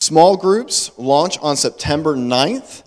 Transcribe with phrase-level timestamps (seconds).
[0.00, 2.84] Small groups launch on September 9th.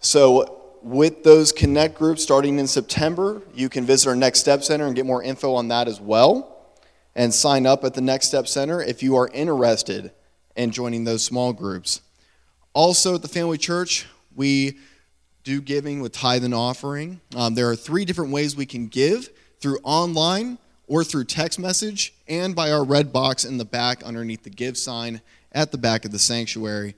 [0.00, 4.86] So, with those connect groups starting in September, you can visit our Next Step Center
[4.86, 6.72] and get more info on that as well.
[7.14, 10.12] And sign up at the Next Step Center if you are interested
[10.56, 12.00] in joining those small groups.
[12.72, 14.78] Also, at the Family Church, we
[15.44, 17.20] do giving with tithe and offering.
[17.36, 19.28] Um, there are three different ways we can give
[19.60, 20.56] through online
[20.86, 24.78] or through text message and by our red box in the back underneath the give
[24.78, 25.20] sign
[25.58, 26.94] at the back of the sanctuary.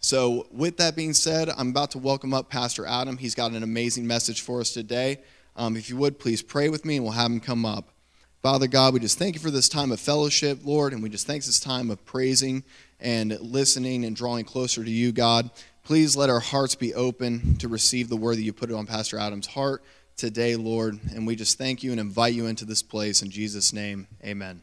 [0.00, 3.16] So, with that being said, I'm about to welcome up Pastor Adam.
[3.16, 5.20] He's got an amazing message for us today.
[5.54, 7.90] Um, if you would, please pray with me and we'll have him come up.
[8.42, 11.28] Father God, we just thank you for this time of fellowship, Lord, and we just
[11.28, 12.64] thank this time of praising
[12.98, 15.48] and listening and drawing closer to you, God.
[15.84, 19.18] Please let our hearts be open to receive the word that you put on Pastor
[19.20, 19.84] Adam's heart
[20.16, 20.98] today, Lord.
[21.14, 23.22] And we just thank you and invite you into this place.
[23.22, 24.62] In Jesus' name, amen.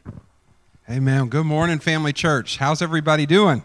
[0.90, 1.28] Amen.
[1.28, 2.56] Good morning, Family Church.
[2.56, 3.62] How's everybody doing?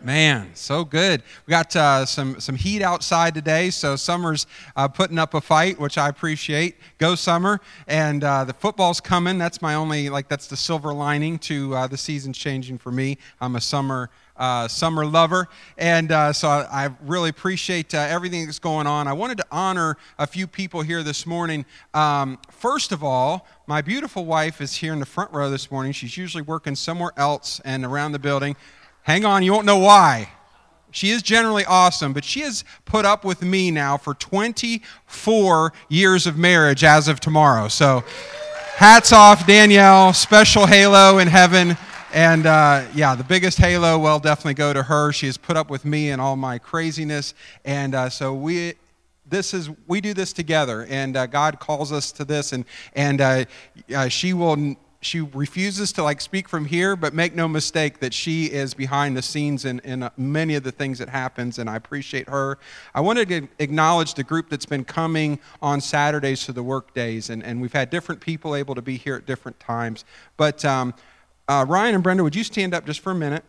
[0.00, 1.24] Man, so good.
[1.44, 4.46] We got uh, some some heat outside today, so Summer's
[4.76, 6.76] uh, putting up a fight, which I appreciate.
[6.98, 7.60] Go Summer!
[7.88, 9.38] And uh, the football's coming.
[9.38, 13.18] That's my only like that's the silver lining to uh, the season's changing for me.
[13.40, 14.08] I'm a summer
[14.40, 19.06] uh, summer lover, and uh, so I, I, really appreciate everything that's going on.
[19.06, 21.66] I wanted to honor a few people here this morning.
[21.92, 25.92] Um, first of all, my beautiful wife is here in the front row this morning.
[25.92, 28.56] She's usually working somewhere else and around the building.
[29.02, 30.30] Hang on, you won't know why.
[30.90, 36.26] She is generally awesome, but she has put up with me now for 24 years
[36.26, 37.68] of marriage as of tomorrow.
[37.68, 38.04] So,
[38.76, 40.14] hats off, Danielle.
[40.14, 41.76] Special halo in heaven.
[42.12, 45.12] And uh, yeah, the biggest halo will definitely go to her.
[45.12, 47.34] She has put up with me and all my craziness.
[47.64, 48.74] And uh, so we.
[49.26, 53.20] This is we do this together, and uh, God calls us to this, and and
[53.20, 53.44] uh,
[53.94, 58.12] uh, she will she refuses to like speak from here but make no mistake that
[58.12, 61.76] she is behind the scenes in, in many of the things that happens and i
[61.76, 62.58] appreciate her
[62.94, 67.30] i wanted to acknowledge the group that's been coming on saturdays to the work days
[67.30, 70.04] and, and we've had different people able to be here at different times
[70.36, 70.92] but um,
[71.50, 73.44] uh, ryan and brenda would you stand up just for a minute?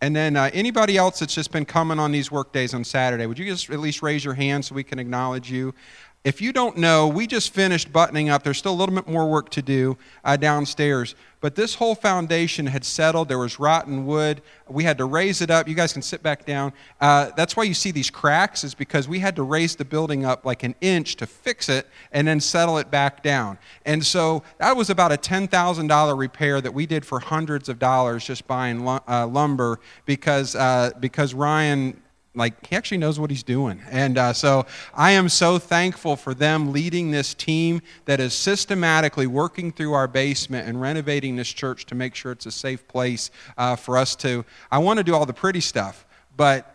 [0.00, 3.26] And then uh, anybody else that's just been coming on these work days on saturday
[3.26, 5.74] would you just at least raise your hand so we can acknowledge you
[6.24, 8.42] if you don't know, we just finished buttoning up.
[8.42, 11.14] There's still a little bit more work to do uh, downstairs.
[11.42, 13.28] But this whole foundation had settled.
[13.28, 14.40] There was rotten wood.
[14.66, 15.68] We had to raise it up.
[15.68, 16.72] You guys can sit back down.
[16.98, 20.24] Uh, that's why you see these cracks, is because we had to raise the building
[20.24, 23.58] up like an inch to fix it and then settle it back down.
[23.84, 28.24] And so that was about a $10,000 repair that we did for hundreds of dollars
[28.24, 32.00] just buying uh, lumber because, uh, because Ryan
[32.34, 33.80] like he actually knows what he's doing.
[33.90, 39.26] And uh, so i am so thankful for them leading this team that is systematically
[39.26, 43.30] working through our basement and renovating this church to make sure it's a safe place
[43.56, 46.06] uh, for us to i want to do all the pretty stuff
[46.36, 46.70] but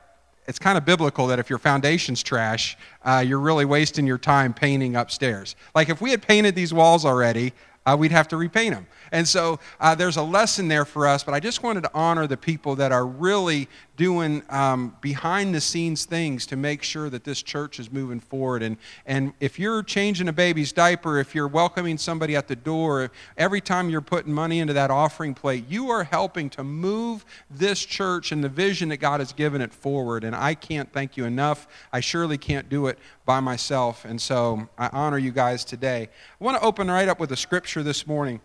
[0.47, 4.53] it's kind of biblical that if your foundation's trash uh, you're really wasting your time
[4.53, 5.55] painting upstairs.
[5.75, 7.53] Like if we had painted these walls already
[7.85, 11.23] uh, we'd have to repaint them and so uh, there's a lesson there for us,
[11.23, 13.67] but I just wanted to honor the people that are really
[13.99, 18.63] doing um, behind the scenes things to make sure that this church is moving forward.
[18.63, 23.11] And, and if you're changing a baby's diaper, if you're welcoming somebody at the door,
[23.37, 27.85] every time you're putting money into that offering plate, you are helping to move this
[27.85, 30.23] church and the vision that God has given it forward.
[30.23, 31.67] And I can't thank you enough.
[31.91, 34.05] I surely can't do it by myself.
[34.05, 36.07] And so I honor you guys today.
[36.39, 38.39] I want to open right up with a scripture this morning.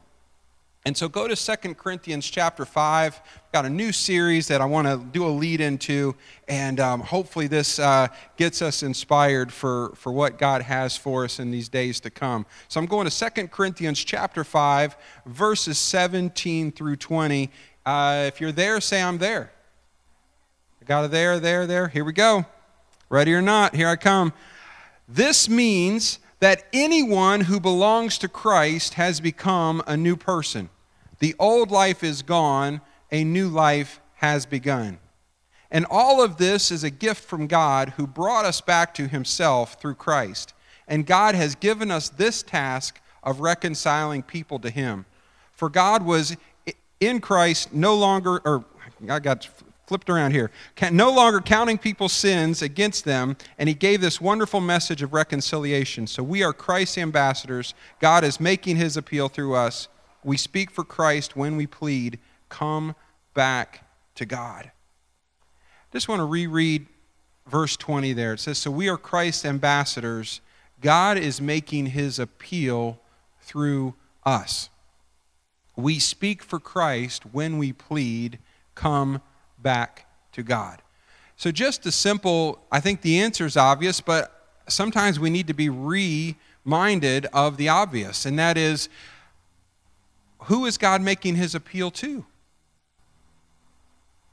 [0.87, 3.15] And so go to 2 Corinthians chapter 5.
[3.15, 6.15] I've got a new series that I want to do a lead into,
[6.47, 11.39] and um, hopefully this uh, gets us inspired for, for what God has for us
[11.39, 12.45] in these days to come.
[12.69, 17.51] So I'm going to 2 Corinthians chapter 5, verses 17 through 20.
[17.87, 19.53] Uh, if you're there, say, I'm there.
[20.83, 21.89] I got it there, there, there.
[21.89, 22.45] Here we go.
[23.09, 24.34] Ready or not, here I come.
[25.09, 30.69] This means that anyone who belongs to Christ has become a new person.
[31.19, 32.81] The old life is gone,
[33.11, 34.99] a new life has begun.
[35.71, 39.81] And all of this is a gift from God who brought us back to himself
[39.81, 40.55] through Christ.
[40.87, 45.07] And God has given us this task of reconciling people to him.
[45.53, 46.37] For God was
[47.01, 48.65] in Christ no longer, or
[49.09, 49.49] I got
[49.87, 50.51] flipped around here,
[50.93, 56.07] no longer counting people's sins against them, and he gave this wonderful message of reconciliation.
[56.07, 57.75] So we are Christ's ambassadors.
[58.01, 59.89] God is making his appeal through us.
[60.24, 62.18] We speak for Christ when we plead,
[62.48, 62.94] come
[63.34, 63.86] back
[64.16, 64.71] to God.
[65.92, 66.86] Just want to reread
[67.47, 68.32] verse 20 there.
[68.32, 70.41] It says, So we are Christ's ambassadors.
[70.80, 72.98] God is making his appeal
[73.41, 73.94] through
[74.24, 74.71] us.
[75.76, 78.38] We speak for Christ when we plead,
[78.74, 79.21] come
[79.59, 80.80] back to God.
[81.36, 85.54] So, just a simple, I think the answer is obvious, but sometimes we need to
[85.54, 88.88] be reminded of the obvious, and that is
[90.47, 92.25] who is God making his appeal to?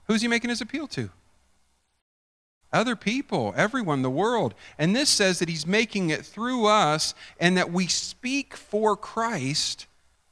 [0.07, 1.09] Who's he making his appeal to?
[2.73, 4.53] Other people, everyone, the world.
[4.77, 9.87] And this says that he's making it through us and that we speak for Christ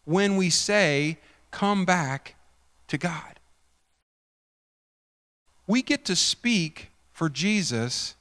[0.05, 1.17] when we say,
[1.51, 2.35] Come back
[2.87, 3.39] to God.
[5.67, 8.15] We get to speak for Jesus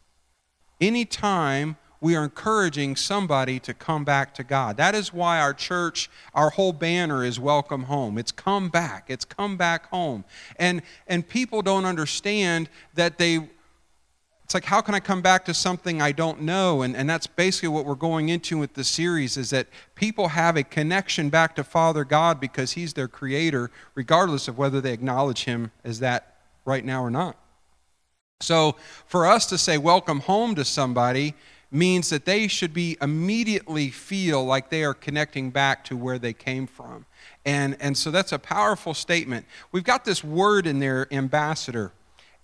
[0.80, 4.76] anytime we are encouraging somebody to come back to God.
[4.76, 8.18] That is why our church, our whole banner is welcome home.
[8.18, 9.06] It's come back.
[9.08, 10.24] It's come back home.
[10.56, 13.48] And and people don't understand that they
[14.44, 16.82] it's like how can I come back to something I don't know?
[16.82, 19.66] And and that's basically what we're going into with the series is that
[19.96, 24.80] people have a connection back to Father God because he's their creator regardless of whether
[24.80, 27.36] they acknowledge him as that right now or not.
[28.40, 31.34] So for us to say welcome home to somebody
[31.70, 36.32] means that they should be immediately feel like they are connecting back to where they
[36.32, 37.04] came from.
[37.44, 39.46] And, and so that's a powerful statement.
[39.72, 41.92] We've got this word in there, ambassador.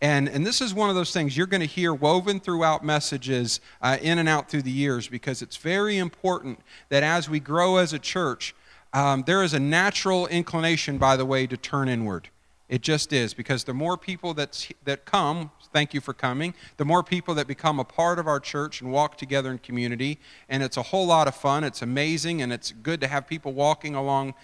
[0.01, 3.61] And, and this is one of those things you're going to hear woven throughout messages
[3.81, 6.61] uh, in and out through the years because it's very important
[6.91, 8.55] that as we grow as a church,
[8.93, 12.29] um, there is a natural inclination, by the way, to turn inward.
[12.69, 16.55] It just is because the more people that, that come, thank you for coming.
[16.77, 20.21] The more people that become a part of our church and walk together in community,
[20.49, 21.65] and it's a whole lot of fun.
[21.65, 24.35] It's amazing, and it's good to have people walking along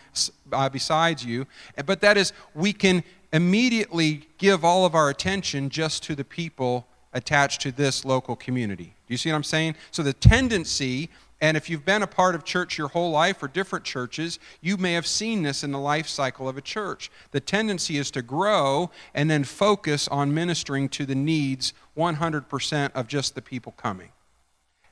[0.52, 1.46] uh, besides you.
[1.86, 6.88] But that is, we can immediately give all of our attention just to the people
[7.12, 8.96] attached to this local community.
[9.06, 9.76] Do you see what I'm saying?
[9.92, 11.10] So the tendency
[11.40, 14.76] and if you've been a part of church your whole life or different churches, you
[14.76, 17.10] may have seen this in the life cycle of a church.
[17.30, 23.08] The tendency is to grow and then focus on ministering to the needs 100% of
[23.08, 24.10] just the people coming.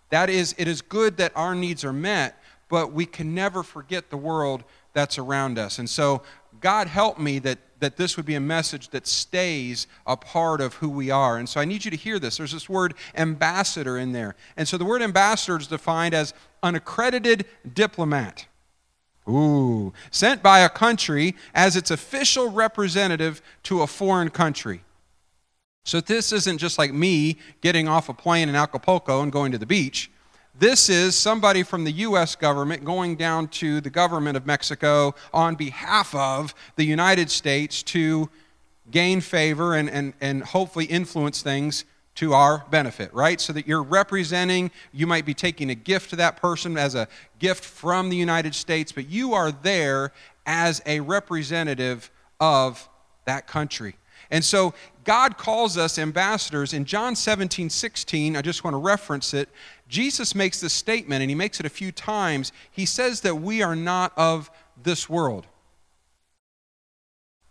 [0.09, 4.09] That is, it is good that our needs are met, but we can never forget
[4.09, 5.79] the world that's around us.
[5.79, 6.23] And so,
[6.61, 10.75] God help me that that this would be a message that stays a part of
[10.75, 11.37] who we are.
[11.37, 12.37] And so I need you to hear this.
[12.37, 14.35] There's this word ambassador in there.
[14.57, 18.47] And so the word ambassador is defined as an accredited diplomat.
[19.29, 24.83] Ooh, sent by a country as its official representative to a foreign country.
[25.85, 29.59] So this isn't just like me getting off a plane in Acapulco and going to
[29.59, 30.11] the beach.
[30.59, 32.35] This is somebody from the U.S.
[32.35, 38.29] government going down to the government of Mexico on behalf of the United States to
[38.91, 41.85] gain favor and, and, and hopefully influence things
[42.17, 43.41] to our benefit, right?
[43.41, 47.07] So that you're representing, you might be taking a gift to that person as a
[47.39, 50.13] gift from the United States, but you are there
[50.45, 52.11] as a representative
[52.41, 52.89] of
[53.27, 53.95] that country.
[54.31, 54.75] And so
[55.05, 56.75] God calls us ambassadors.
[56.75, 59.49] In John 17, 16, I just want to reference it.
[59.89, 62.53] Jesus makes this statement, and he makes it a few times.
[62.71, 64.51] He says that we are not of
[64.83, 65.47] this world.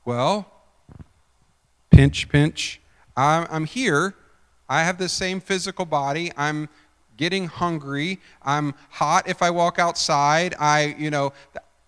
[0.05, 0.45] Well,
[1.89, 2.79] pinch, pinch.
[3.15, 4.13] I'm here.
[4.69, 6.31] I have the same physical body.
[6.37, 6.69] I'm
[7.17, 8.19] getting hungry.
[8.43, 10.53] I'm hot if I walk outside.
[10.59, 11.33] I, you know,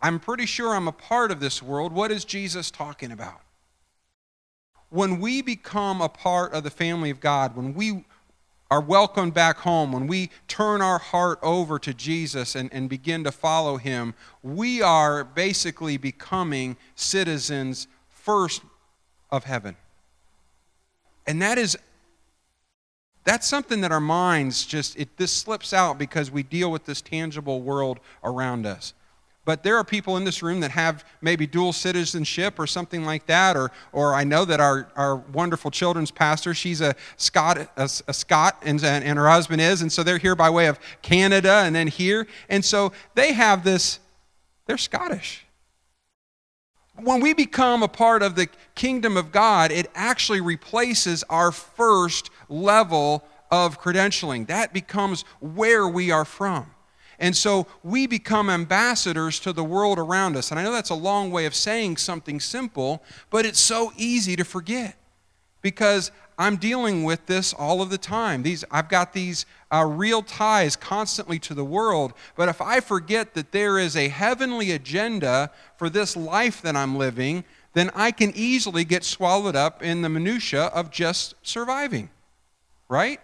[0.01, 1.93] I'm pretty sure I'm a part of this world.
[1.93, 3.41] What is Jesus talking about?
[4.89, 8.05] When we become a part of the family of God, when we
[8.71, 13.23] are welcomed back home, when we turn our heart over to Jesus and, and begin
[13.23, 18.61] to follow him, we are basically becoming citizens first
[19.31, 19.75] of heaven.
[21.25, 21.77] And that is
[23.25, 27.01] that's something that our minds just it this slips out because we deal with this
[27.01, 28.93] tangible world around us.
[29.49, 33.25] But there are people in this room that have maybe dual citizenship or something like
[33.25, 33.57] that.
[33.57, 38.13] Or, or I know that our, our wonderful children's pastor, she's a Scot, a, a
[38.13, 39.81] Scot and, and her husband is.
[39.81, 42.27] And so they're here by way of Canada and then here.
[42.47, 43.97] And so they have this,
[44.67, 45.47] they're Scottish.
[46.97, 52.29] When we become a part of the kingdom of God, it actually replaces our first
[52.49, 54.45] level of credentialing.
[54.45, 56.69] That becomes where we are from.
[57.19, 60.51] And so we become ambassadors to the world around us.
[60.51, 64.35] And I know that's a long way of saying something simple, but it's so easy
[64.37, 64.95] to forget
[65.61, 68.43] because I'm dealing with this all of the time.
[68.43, 72.13] These, I've got these uh, real ties constantly to the world.
[72.37, 76.97] But if I forget that there is a heavenly agenda for this life that I'm
[76.97, 82.09] living, then I can easily get swallowed up in the minutia of just surviving.
[82.87, 83.19] Right?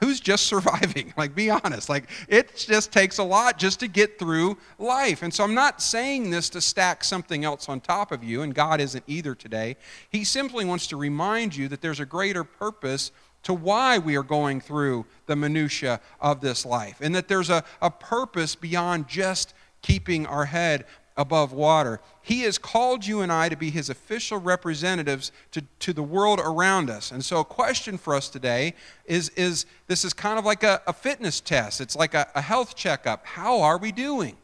[0.00, 1.12] Who's just surviving?
[1.16, 1.88] Like, be honest.
[1.88, 5.22] Like, it just takes a lot just to get through life.
[5.22, 8.54] And so, I'm not saying this to stack something else on top of you, and
[8.54, 9.76] God isn't either today.
[10.10, 13.10] He simply wants to remind you that there's a greater purpose
[13.44, 17.62] to why we are going through the minutiae of this life, and that there's a,
[17.80, 20.84] a purpose beyond just keeping our head
[21.16, 22.00] above water.
[22.22, 26.40] He has called you and I to be his official representatives to, to the world
[26.42, 27.10] around us.
[27.10, 28.74] And so, a question for us today
[29.06, 32.42] is, is this is kind of like a, a fitness test, it's like a, a
[32.42, 33.26] health checkup.
[33.26, 34.36] How are we doing?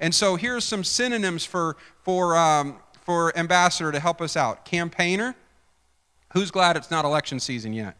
[0.00, 5.34] And so, here's some synonyms for, for, um, for ambassador to help us out campaigner.
[6.32, 7.96] Who's glad it's not election season yet?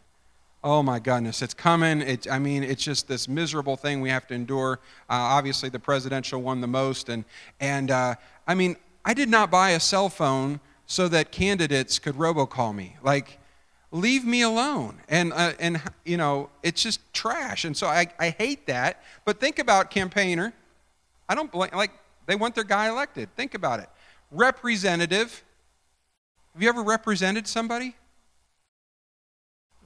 [0.71, 2.03] Oh my goodness, it's coming.
[2.03, 4.81] It, I mean, it's just this miserable thing we have to endure.
[5.09, 7.25] Uh, obviously, the presidential one the most, and
[7.59, 12.17] and uh, I mean, I did not buy a cell phone so that candidates could
[12.17, 12.97] robocall me.
[13.03, 13.39] Like,
[13.93, 15.01] leave me alone.
[15.09, 17.65] And uh, and you know, it's just trash.
[17.65, 19.03] And so I I hate that.
[19.25, 20.53] But think about campaigner.
[21.31, 21.71] I don't blame.
[21.73, 21.93] Like,
[22.27, 23.35] they want their guy elected.
[23.37, 23.89] Think about it.
[24.31, 25.43] Representative.
[26.53, 27.95] Have you ever represented somebody?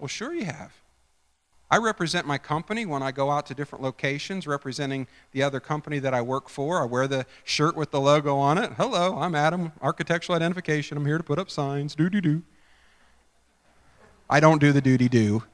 [0.03, 0.73] Well, sure you have.
[1.71, 6.01] I represent my company when I go out to different locations representing the other company
[6.01, 6.83] that I work for.
[6.83, 8.73] I wear the shirt with the logo on it.
[8.73, 10.99] Hello, I'm Adam, architectural identification.
[10.99, 11.95] I'm here to put up signs.
[11.95, 12.43] Do do do.
[14.29, 15.45] I don't do the doody do.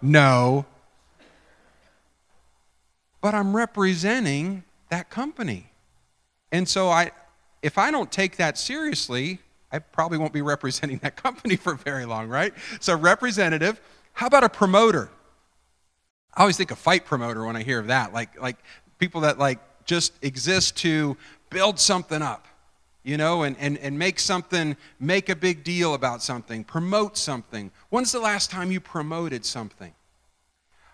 [0.00, 0.64] No.
[3.20, 5.72] But I'm representing that company.
[6.50, 7.10] And so I
[7.60, 9.40] if I don't take that seriously,
[9.72, 12.52] I probably won't be representing that company for very long, right?
[12.80, 13.80] So, representative.
[14.12, 15.10] How about a promoter?
[16.34, 18.56] I always think a fight promoter when I hear of that, like, like
[18.98, 21.16] people that like just exist to
[21.48, 22.46] build something up,
[23.02, 27.72] you know, and, and, and make something, make a big deal about something, promote something.
[27.88, 29.92] When's the last time you promoted something?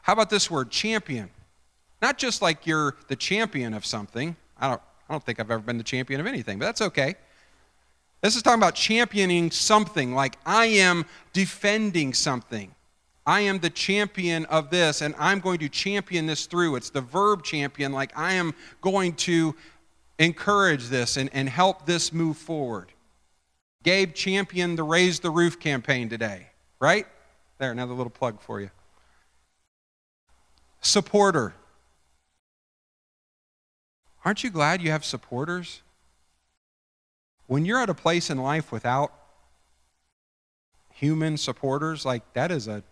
[0.03, 1.31] How about this word, champion?
[2.01, 4.37] Not just like you're the champion of something.
[4.59, 7.17] I don't, I don't think I've ever been the champion of anything, but that's okay.
[8.23, 12.75] This is talking about championing something, like I am defending something.
[13.27, 16.77] I am the champion of this, and I'm going to champion this through.
[16.77, 19.55] It's the verb champion, like I am going to
[20.19, 22.93] encourage this and, and help this move forward.
[23.83, 26.47] Gabe championed the Raise the Roof campaign today,
[26.81, 27.07] right?
[27.59, 28.71] There, another little plug for you.
[30.81, 31.55] Supporter.
[34.25, 35.83] Aren't you glad you have supporters?
[37.47, 39.13] When you're at a place in life without
[40.93, 42.83] human supporters, like that is a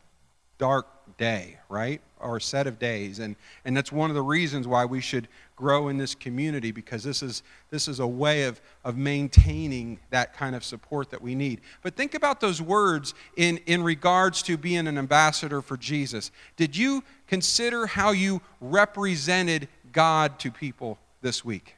[0.58, 2.00] dark day, right?
[2.20, 3.18] Or set of days.
[3.18, 7.02] And, and that's one of the reasons why we should grow in this community because
[7.02, 11.34] this is, this is a way of, of maintaining that kind of support that we
[11.34, 11.60] need.
[11.82, 16.30] But think about those words in, in regards to being an ambassador for Jesus.
[16.56, 21.76] Did you consider how you represented God to people this week?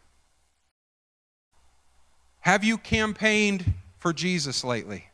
[2.47, 5.07] Have you campaigned for Jesus lately?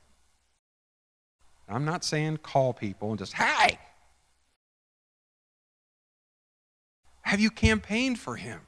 [1.66, 3.78] I'm not saying call people and just, hey!
[7.22, 8.60] Have you campaigned for him?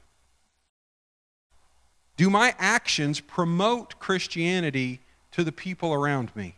[2.17, 4.99] Do my actions promote Christianity
[5.33, 6.55] to the people around me?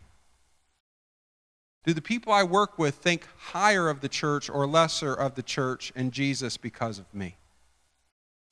[1.85, 5.43] Do the people I work with think higher of the church or lesser of the
[5.43, 7.35] church and Jesus because of me?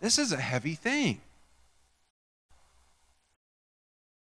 [0.02, 1.22] This is a heavy thing.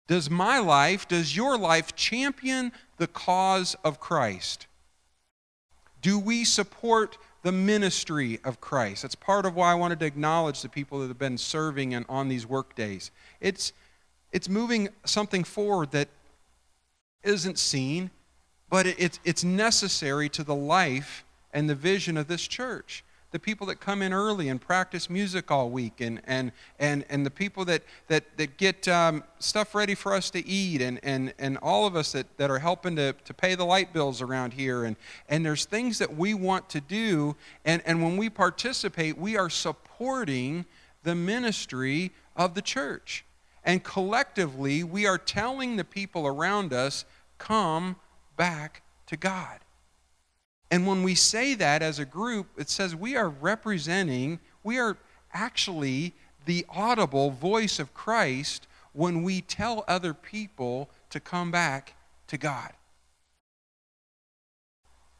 [0.07, 4.67] Does my life, does your life champion the cause of Christ?
[6.01, 9.03] Do we support the ministry of Christ?
[9.03, 12.05] That's part of why I wanted to acknowledge the people that have been serving and
[12.09, 13.11] on these work days.
[13.39, 13.71] It's,
[14.31, 16.09] it's moving something forward that
[17.23, 18.11] isn't seen,
[18.69, 23.65] but it's, it's necessary to the life and the vision of this church the people
[23.65, 27.65] that come in early and practice music all week, and, and, and, and the people
[27.65, 31.87] that, that, that get um, stuff ready for us to eat, and, and, and all
[31.87, 34.85] of us that, that are helping to, to pay the light bills around here.
[34.85, 34.95] And,
[35.27, 37.35] and there's things that we want to do,
[37.65, 40.65] and, and when we participate, we are supporting
[41.01, 43.25] the ministry of the church.
[43.63, 47.03] And collectively, we are telling the people around us,
[47.39, 47.95] come
[48.37, 49.62] back to God.
[50.73, 54.97] And when we say that as a group, it says we are representing, we are
[55.31, 56.15] actually
[56.47, 61.93] the audible voice of Christ when we tell other people to come back
[62.25, 62.71] to God.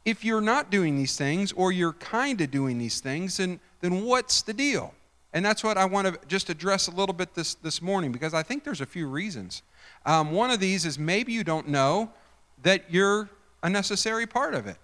[0.06, 4.06] If you're not doing these things or you're kind of doing these things, then, then
[4.06, 4.96] what's the deal?
[5.34, 8.34] And that's what I want to just address a little bit this, this morning because
[8.34, 9.62] I think there's a few reasons.
[10.04, 12.10] Um, one of these is maybe you don't know
[12.64, 13.30] that you're
[13.62, 14.78] a necessary part of it.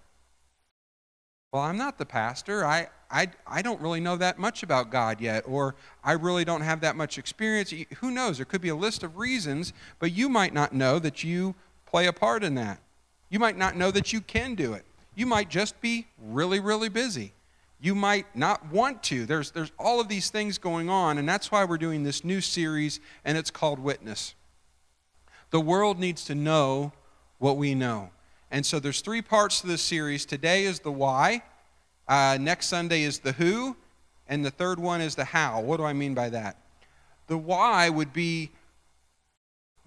[1.52, 2.64] Well, I'm not the pastor.
[2.64, 6.62] I, I, I don't really know that much about God yet, or I really don't
[6.62, 7.74] have that much experience.
[7.98, 8.38] Who knows?
[8.38, 11.56] There could be a list of reasons, but you might not know that you
[11.88, 12.80] play a part in that.
[13.30, 14.86] You might not know that you can do it.
[15.16, 17.34] You might just be really, really busy.
[17.82, 19.26] You might not want to.
[19.26, 22.42] There's, there's all of these things going on, and that's why we're doing this new
[22.42, 24.36] series, and it's called Witness.
[25.50, 26.92] The world needs to know
[27.40, 28.12] what we know.
[28.52, 30.26] And so there's three parts to this series.
[30.26, 31.44] Today is the why,
[32.08, 33.76] uh, next Sunday is the who,
[34.28, 35.62] and the third one is the how.
[35.62, 36.58] What do I mean by that?
[37.28, 38.52] The why would be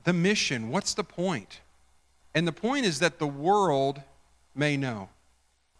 [0.05, 0.71] the mission.
[0.71, 1.61] What's the point?
[2.35, 4.01] And the point is that the world
[4.55, 5.09] may know.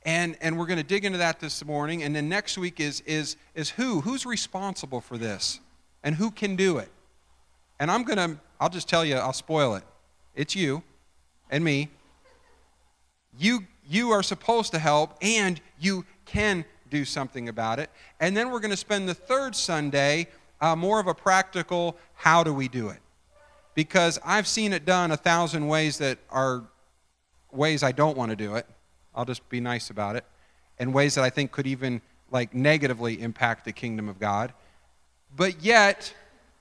[0.05, 2.03] And, and we're going to dig into that this morning.
[2.03, 4.01] And then next week is, is, is who?
[4.01, 5.61] Who's responsible for this?
[6.03, 6.91] And who can do it?
[7.79, 9.85] And I'm going to, I'll just tell you, I'll spoil it.
[10.35, 10.83] It's you
[11.51, 11.89] and me.
[13.39, 17.91] You, you are supposed to help, and you can do something about it.
[18.21, 20.29] And then we're going to spend the third Sunday
[20.61, 23.01] uh, more of a practical how do we do it?
[23.75, 26.63] Because I've seen it done a thousand ways that are
[27.51, 28.67] ways I don't want to do it.
[29.15, 30.25] I'll just be nice about it.
[30.79, 34.53] And ways that I think could even like negatively impact the kingdom of God.
[35.35, 36.15] But yet,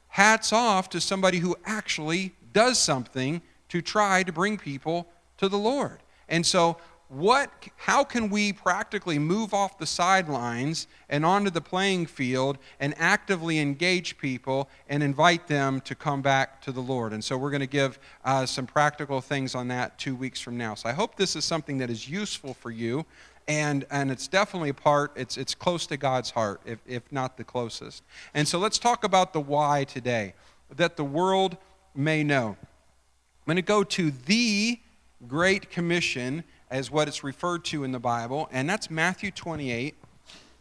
[0.10, 5.58] hats off to somebody who actually does something to try to bring people to the
[5.58, 6.01] Lord.
[6.32, 6.78] And so
[7.10, 12.94] what how can we practically move off the sidelines and onto the playing field and
[12.98, 17.12] actively engage people and invite them to come back to the lord?
[17.12, 20.58] And so we're going to give uh, some practical things on that two weeks from
[20.58, 20.74] now.
[20.74, 23.06] So i hope this is something that is useful for you
[23.46, 27.36] and and it's definitely a part it's it's close to god's heart if, if not
[27.36, 28.04] the closest.
[28.34, 30.34] And so let's talk about the why today
[30.78, 31.58] that the world
[31.94, 32.56] may know.
[32.58, 34.80] I'm going to go to the
[35.28, 39.96] great commission as what it's referred to in the Bible, and that's Matthew 28,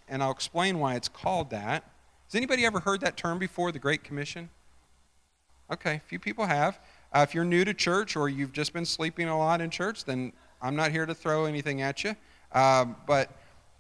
[0.08, 1.84] and I'll explain why it's called that.
[2.26, 4.50] Has anybody ever heard that term before, the Great Commission?
[5.70, 6.80] Okay, a few people have.
[7.12, 10.04] Uh, if you're new to church or you've just been sleeping a lot in church,
[10.04, 12.14] then I'm not here to throw anything at you.
[12.52, 13.30] Um, but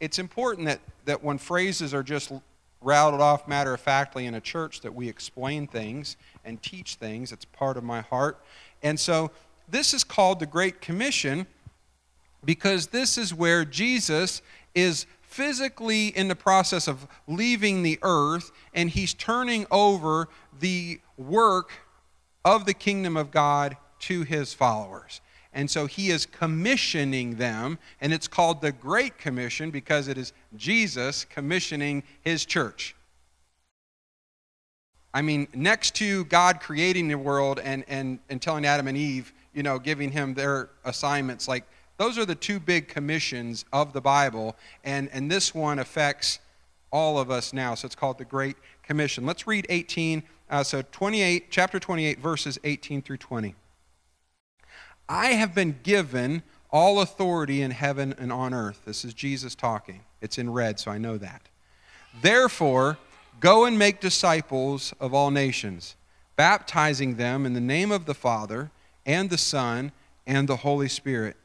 [0.00, 2.32] it's important that, that when phrases are just
[2.80, 7.32] rattled off matter of factly in a church, that we explain things and teach things.
[7.32, 8.42] It's part of my heart.
[8.82, 9.30] And so
[9.70, 11.46] this is called the Great Commission
[12.44, 14.42] because this is where Jesus
[14.74, 20.28] is physically in the process of leaving the earth and he's turning over
[20.58, 21.70] the work
[22.44, 25.20] of the kingdom of God to his followers.
[25.52, 30.32] And so he is commissioning them, and it's called the Great Commission because it is
[30.56, 32.94] Jesus commissioning his church.
[35.12, 39.32] I mean, next to God creating the world and, and, and telling Adam and Eve,
[39.54, 41.64] you know, giving him their assignments, like
[41.96, 46.38] those are the two big commissions of the Bible, and, and this one affects
[46.90, 47.74] all of us now.
[47.74, 49.26] So it's called the Great Commission.
[49.26, 53.54] Let's read 18, uh, so 28, chapter 28, verses 18 through 20.
[55.08, 58.82] I have been given all authority in heaven and on earth.
[58.84, 60.00] This is Jesus talking.
[60.20, 61.42] It's in red, so I know that.
[62.22, 62.98] Therefore,
[63.40, 65.96] go and make disciples of all nations,
[66.36, 68.70] baptizing them in the name of the Father
[69.10, 69.92] and the Son
[70.26, 71.36] and the Holy Spirit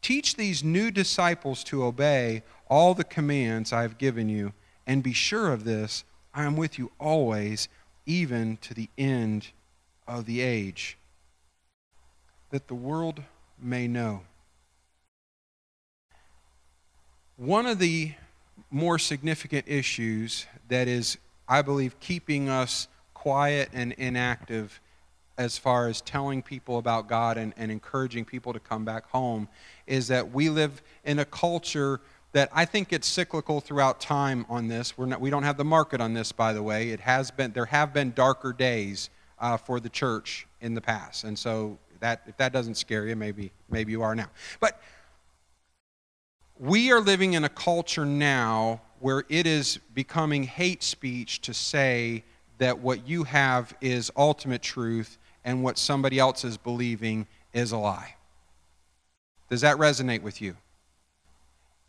[0.00, 4.52] Teach these new disciples to obey all the commands I have given you,
[4.86, 6.04] and be sure of this
[6.34, 7.68] I am with you always,
[8.06, 9.48] even to the end
[10.06, 10.96] of the age,
[12.50, 13.22] that the world
[13.60, 14.22] may know.
[17.36, 18.12] One of the
[18.70, 24.80] more significant issues that is, I believe, keeping us quiet and inactive
[25.38, 29.48] as far as telling people about God and, and encouraging people to come back home
[29.86, 32.00] is that we live in a culture
[32.32, 34.98] that I think it's cyclical throughout time on this.
[34.98, 36.90] We're not, we don't have the market on this, by the way.
[36.90, 41.24] It has been, there have been darker days uh, for the church in the past.
[41.24, 44.28] And so that, if that doesn't scare you, maybe, maybe you are now.
[44.60, 44.82] But
[46.58, 52.24] we are living in a culture now where it is becoming hate speech to say
[52.58, 55.16] that what you have is ultimate truth
[55.48, 58.16] and what somebody else is believing is a lie.
[59.48, 60.54] Does that resonate with you?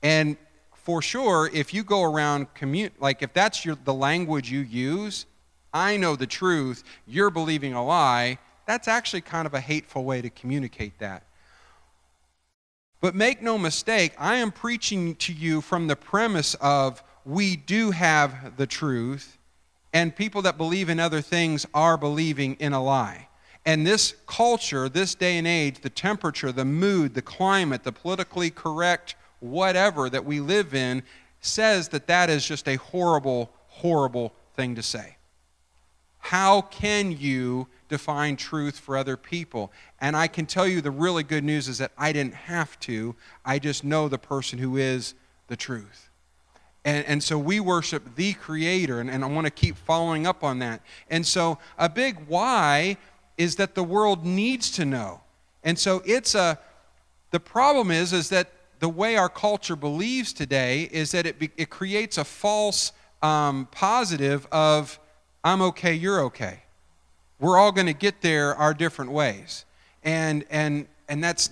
[0.02, 0.38] And
[0.72, 5.26] for sure, if you go around commute, like if that's your, the language you use,
[5.74, 10.22] I know the truth, you're believing a lie, that's actually kind of a hateful way
[10.22, 11.24] to communicate that.
[13.02, 17.91] But make no mistake, I am preaching to you from the premise of we do
[17.91, 19.38] have the truth,
[19.91, 23.29] and people that believe in other things are believing in a lie.
[23.65, 28.50] And this culture, this day and age, the temperature, the mood, the climate, the politically
[28.50, 31.04] correct whatever that we live in
[31.41, 35.17] says that that is just a horrible, horrible thing to say.
[36.19, 39.72] How can you define truth for other people?
[40.00, 43.15] And I can tell you the really good news is that I didn't have to.
[43.45, 45.15] I just know the person who is
[45.48, 46.10] the truth.
[46.86, 50.43] And, and so we worship the Creator, and, and I want to keep following up
[50.43, 50.82] on that.
[51.10, 52.98] And so a big why
[53.39, 55.21] is that the world needs to know.
[55.63, 56.60] And so it's a,
[57.32, 61.69] the problem is, is that the way our culture believes today is that it, it
[61.69, 64.99] creates a false um, positive of,
[65.41, 66.63] I'm okay, you're okay.
[67.39, 69.63] We're all going to get there our different ways.
[70.04, 71.49] And, and, and that's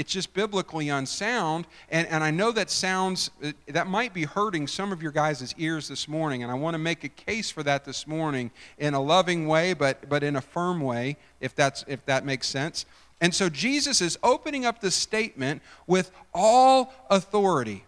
[0.00, 1.66] it's just biblically unsound.
[1.90, 5.54] And, and I know that sounds, uh, that might be hurting some of your guys'
[5.58, 6.42] ears this morning.
[6.42, 9.74] And I want to make a case for that this morning in a loving way,
[9.74, 12.86] but, but in a firm way, if, that's, if that makes sense.
[13.20, 17.84] And so Jesus is opening up this statement with all authority.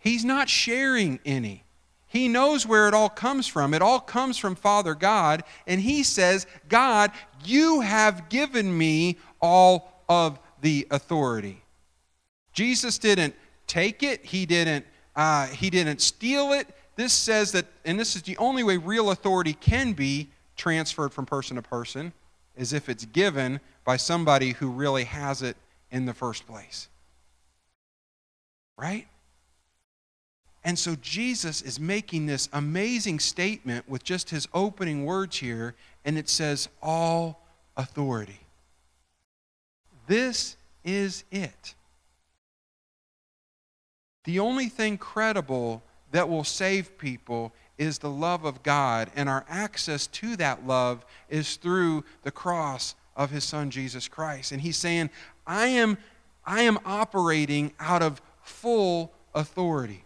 [0.00, 1.62] He's not sharing any.
[2.08, 3.74] He knows where it all comes from.
[3.74, 5.44] It all comes from Father God.
[5.68, 7.12] And he says, God,
[7.44, 11.62] you have given me all of the authority.
[12.54, 13.34] Jesus didn't
[13.66, 16.68] take it, he didn't, uh, he didn't steal it.
[16.96, 21.26] This says that, and this is the only way real authority can be transferred from
[21.26, 22.12] person to person,
[22.56, 25.56] is if it's given by somebody who really has it
[25.90, 26.88] in the first place.
[28.78, 29.06] Right?
[30.64, 36.16] And so Jesus is making this amazing statement with just his opening words here, and
[36.16, 37.42] it says, All
[37.76, 38.41] authority.
[40.06, 41.74] This is it.
[44.24, 49.44] The only thing credible that will save people is the love of God, and our
[49.48, 54.52] access to that love is through the cross of his son Jesus Christ.
[54.52, 55.10] And he's saying,
[55.46, 55.98] I am,
[56.44, 60.04] I am operating out of full authority.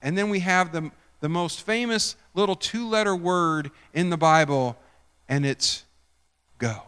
[0.00, 4.76] And then we have the, the most famous little two letter word in the Bible,
[5.28, 5.84] and it's
[6.58, 6.87] go.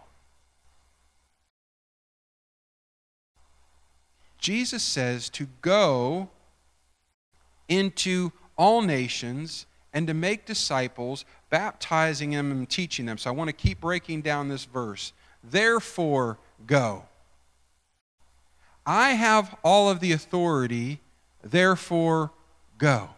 [4.41, 6.29] Jesus says to go
[7.69, 13.19] into all nations and to make disciples, baptizing them and teaching them.
[13.19, 15.13] So I want to keep breaking down this verse.
[15.43, 17.05] Therefore, go.
[18.87, 21.01] I have all of the authority,
[21.43, 22.31] therefore,
[22.79, 23.11] go.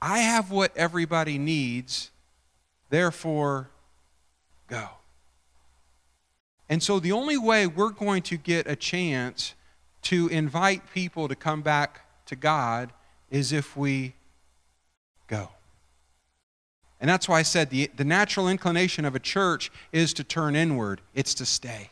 [0.00, 2.10] I have what everybody needs,
[2.90, 3.70] therefore,
[4.66, 4.88] go.
[6.72, 9.54] And so the only way we're going to get a chance
[10.04, 12.94] to invite people to come back to God
[13.30, 14.14] is if we
[15.26, 15.50] go.
[16.98, 20.56] And that's why I said the, the natural inclination of a church is to turn
[20.56, 21.90] inward, it's to stay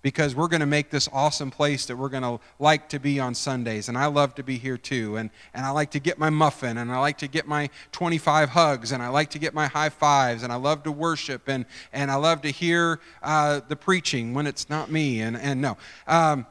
[0.00, 3.18] because we're going to make this awesome place that we're going to like to be
[3.18, 3.88] on Sundays.
[3.88, 5.16] And I love to be here too.
[5.16, 8.50] And, and I like to get my muffin, and I like to get my 25
[8.50, 11.66] hugs, and I like to get my high fives, and I love to worship, and,
[11.92, 15.20] and I love to hear uh, the preaching when it's not me.
[15.20, 15.76] And, and no.
[16.06, 16.46] Um,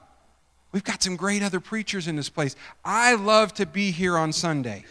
[0.74, 2.56] we've got some great other preachers in this place.
[2.84, 4.84] I love to be here on Sunday.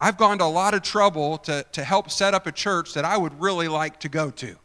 [0.00, 3.04] I've gone to a lot of trouble to, to help set up a church that
[3.04, 4.56] I would really like to go to.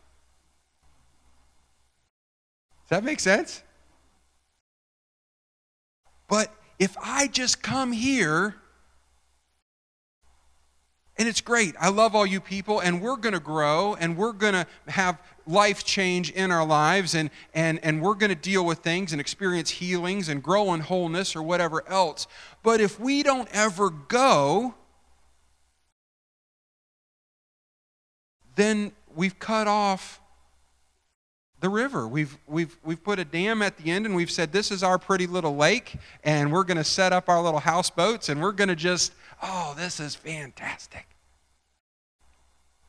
[2.85, 3.63] Does that make sense?
[6.27, 8.55] But if I just come here,
[11.17, 11.75] and it's great.
[11.79, 15.21] I love all you people, and we're going to grow, and we're going to have
[15.47, 19.21] life change in our lives, and, and, and we're going to deal with things and
[19.21, 22.27] experience healings and grow in wholeness or whatever else.
[22.63, 24.75] But if we don't ever go,
[28.55, 30.19] then we've cut off
[31.59, 32.07] the river.
[32.07, 34.97] We've, we've, we've put a dam at the end and we've said, This is our
[34.97, 38.67] pretty little lake, and we're going to set up our little houseboats and we're going
[38.67, 41.07] to just, oh, this is fantastic.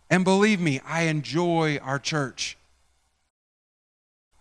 [0.08, 2.56] And believe me, I enjoy our church.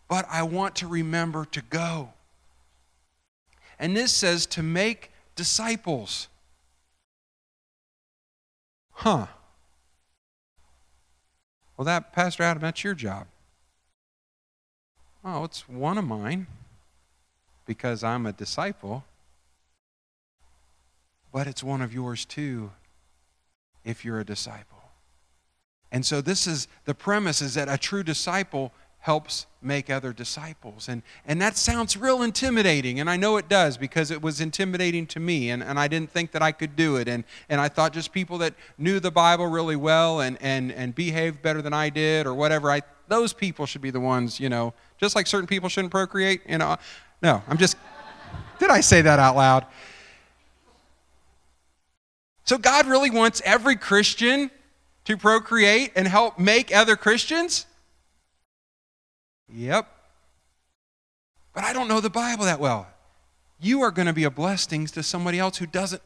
[0.07, 2.09] But I want to remember to go.
[3.79, 6.27] And this says to make disciples.
[8.91, 9.27] Huh.
[11.75, 13.27] Well, that, Pastor Adam, that's your job.
[15.27, 16.45] Oh, it's one of mine
[17.65, 19.03] because I'm a disciple,
[21.33, 22.71] but it's one of yours too
[23.83, 24.83] if you're a disciple.
[25.91, 30.88] And so this is the premise is that a true disciple helps make other disciples.
[30.88, 35.07] And, and that sounds real intimidating, and I know it does because it was intimidating
[35.07, 37.07] to me, and, and I didn't think that I could do it.
[37.07, 40.93] And, and I thought just people that knew the Bible really well and, and, and
[40.93, 44.49] behaved better than I did or whatever, I those people should be the ones, you
[44.49, 46.77] know, just like certain people shouldn't procreate, you know.
[47.21, 47.77] No, I'm just,
[48.60, 49.65] did I say that out loud?
[52.43, 54.51] So God really wants every Christian
[55.05, 57.65] to procreate and help make other Christians?
[59.51, 59.88] Yep.
[61.53, 62.88] But I don't know the Bible that well.
[63.60, 66.01] You are going to be a blessing to somebody else who doesn't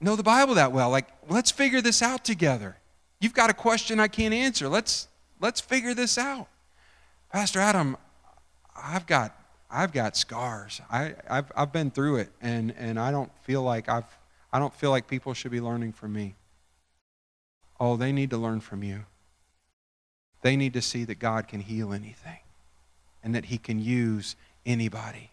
[0.00, 0.90] know the Bible that well.
[0.90, 2.76] Like, let's figure this out together.
[3.20, 4.68] You've got a question I can't answer.
[4.68, 5.08] Let's
[5.40, 6.48] let's figure this out.
[7.30, 7.96] Pastor Adam,
[8.76, 9.36] I've got
[9.70, 10.80] I've got scars.
[10.90, 14.18] I, I've, I've been through it, and, and I don't feel like I've
[14.52, 16.34] I don't feel like people should be learning from me.
[17.78, 19.04] Oh, they need to learn from you.
[20.42, 22.40] They need to see that God can heal anything
[23.22, 24.34] and that He can use
[24.66, 25.30] anybody.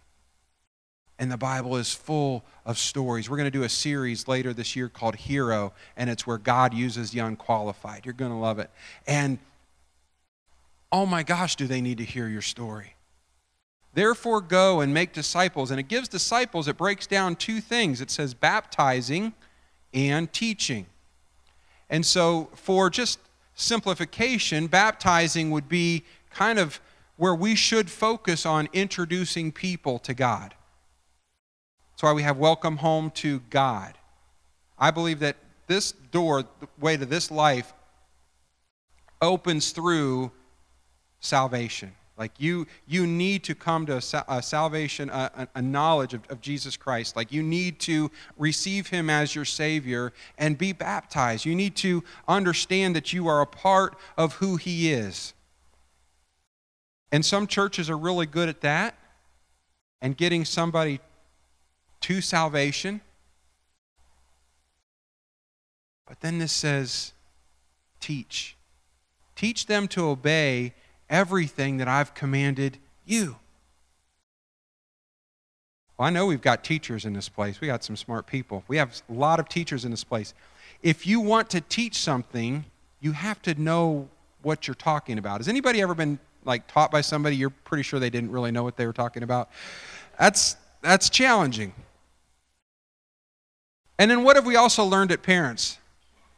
[1.17, 3.27] And the Bible is full of stories.
[3.27, 6.75] We're going to do a series later this year called Hero, and it's where God
[6.75, 8.05] uses the unqualified.
[8.05, 8.69] You're going to love it.
[9.07, 9.39] And
[10.91, 12.93] oh my gosh, do they need to hear your story?
[13.93, 15.71] Therefore, go and make disciples.
[15.71, 19.33] And it gives disciples, it breaks down two things it says baptizing
[19.93, 20.85] and teaching.
[21.89, 23.19] And so, for just
[23.55, 26.79] simplification, baptizing would be kind of
[27.15, 30.53] where we should focus on introducing people to God.
[31.91, 33.97] That's why we have welcome home to God.
[34.77, 37.73] I believe that this door, the way to this life,
[39.19, 40.31] opens through
[41.19, 41.93] salvation.
[42.17, 46.41] Like you, you need to come to a, a salvation, a, a knowledge of, of,
[46.41, 47.15] Jesus Christ.
[47.15, 51.45] Like you need to receive Him as your Savior and be baptized.
[51.45, 55.33] You need to understand that you are a part of who He is.
[57.11, 58.97] And some churches are really good at that
[60.01, 60.99] and getting somebody
[62.01, 63.01] to salvation.
[66.07, 67.13] But then this says,
[67.99, 68.55] teach.
[69.35, 70.73] Teach them to obey
[71.09, 73.37] everything that I've commanded you.
[75.97, 77.59] Well, I know we've got teachers in this place.
[77.59, 78.63] We got some smart people.
[78.67, 80.33] We have a lot of teachers in this place.
[80.83, 82.65] If you want to teach something,
[82.99, 84.07] you have to know
[84.43, 85.39] what you're talking about.
[85.39, 88.63] Has anybody ever been like taught by somebody you're pretty sure they didn't really know
[88.63, 89.49] what they were talking about?
[90.19, 91.73] That's that's challenging.
[93.99, 95.79] And then what have we also learned at parents?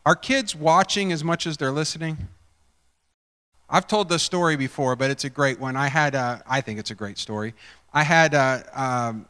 [0.06, 2.30] Are kids watching as much as they're listening?
[3.70, 5.76] I've told this story before, but it's a great one.
[5.76, 7.54] I had, a, I think it's a great story.
[7.94, 9.28] I had a um,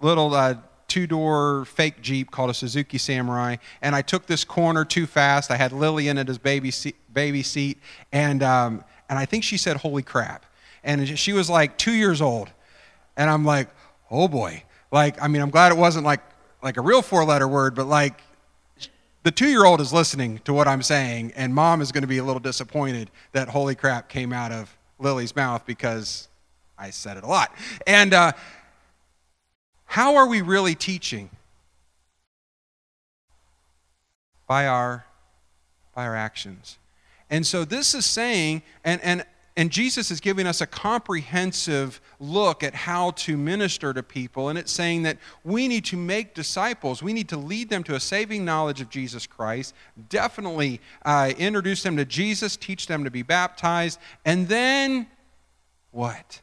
[0.00, 0.54] little uh,
[0.88, 5.50] two-door fake Jeep called a Suzuki Samurai, and I took this corner too fast.
[5.50, 7.78] I had Lily in it as baby seat, baby seat,
[8.12, 10.46] and um, and I think she said, "Holy crap!"
[10.84, 12.50] And she was like two years old,
[13.16, 13.68] and I'm like,
[14.10, 16.20] "Oh boy!" Like, I mean, I'm glad it wasn't like
[16.62, 18.20] like a real four letter word, but like
[19.24, 22.08] the two year old is listening to what I'm saying, and mom is going to
[22.08, 26.28] be a little disappointed that holy crap came out of Lily's mouth because
[26.78, 27.52] I said it a lot.
[27.86, 28.32] And uh,
[29.86, 31.30] how are we really teaching?
[34.46, 35.06] By our,
[35.94, 36.76] by our actions.
[37.30, 39.24] And so this is saying, and, and
[39.56, 44.48] and Jesus is giving us a comprehensive look at how to minister to people.
[44.48, 47.04] And it's saying that we need to make disciples.
[47.04, 49.72] We need to lead them to a saving knowledge of Jesus Christ.
[50.08, 54.00] Definitely uh, introduce them to Jesus, teach them to be baptized.
[54.24, 55.06] And then
[55.92, 56.40] what?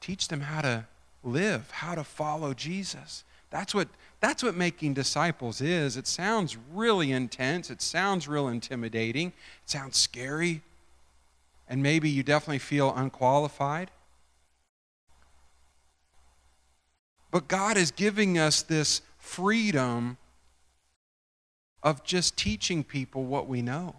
[0.00, 0.86] Teach them how to
[1.24, 3.24] live, how to follow Jesus.
[3.50, 3.88] That's what,
[4.20, 5.96] that's what making disciples is.
[5.96, 10.62] It sounds really intense, it sounds real intimidating, it sounds scary
[11.72, 13.90] and maybe you definitely feel unqualified.
[17.30, 20.18] But God is giving us this freedom
[21.82, 23.96] of just teaching people what we know.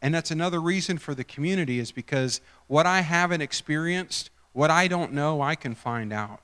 [0.00, 4.86] And that's another reason for the community is because what I haven't experienced, what I
[4.86, 6.40] don't know, I can find out.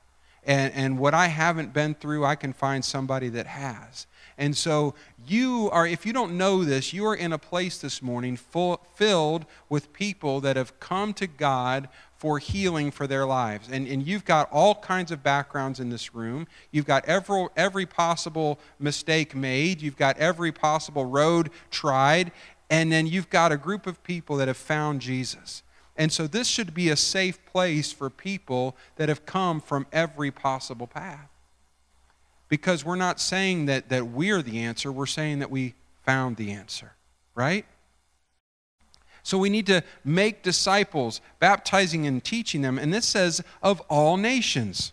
[0.47, 4.07] And, and what I haven't been through, I can find somebody that has.
[4.39, 4.95] And so
[5.27, 8.81] you are, if you don't know this, you are in a place this morning full,
[8.95, 13.69] filled with people that have come to God for healing for their lives.
[13.71, 16.47] And, and you've got all kinds of backgrounds in this room.
[16.71, 22.31] You've got every, every possible mistake made, you've got every possible road tried,
[22.71, 25.63] and then you've got a group of people that have found Jesus.
[25.97, 30.31] And so this should be a safe place for people that have come from every
[30.31, 31.29] possible path
[32.49, 36.53] because we're not saying that, that we're the answer, we're saying that we found the
[36.53, 36.93] answer,
[37.35, 37.65] right?
[39.23, 42.79] So we need to make disciples, baptizing and teaching them.
[42.79, 44.93] And this says, of all nations.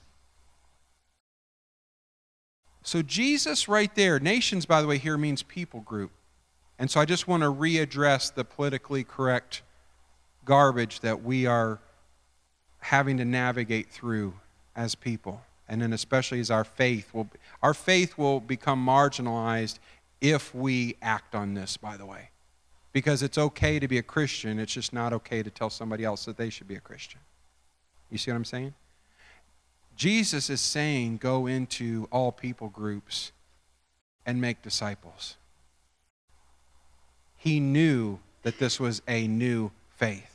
[2.81, 6.11] So Jesus, right there, nations, by the way, here means people group.
[6.79, 9.61] And so I just want to readdress the politically correct
[10.45, 11.79] garbage that we are
[12.79, 14.33] having to navigate through
[14.75, 15.41] as people.
[15.67, 17.29] And then especially as our faith will
[17.61, 19.79] our faith will become marginalized
[20.21, 22.29] if we act on this, by the way.
[22.91, 26.25] Because it's okay to be a Christian, it's just not okay to tell somebody else
[26.25, 27.19] that they should be a Christian.
[28.11, 28.73] You see what I'm saying?
[29.95, 33.31] Jesus is saying go into all people groups
[34.25, 35.37] and make disciples.
[37.37, 40.32] He knew that this was a new faith.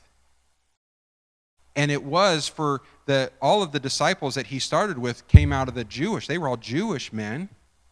[1.78, 5.68] And it was for the all of the disciples that he started with came out
[5.68, 6.26] of the Jewish.
[6.26, 7.50] They were all Jewish men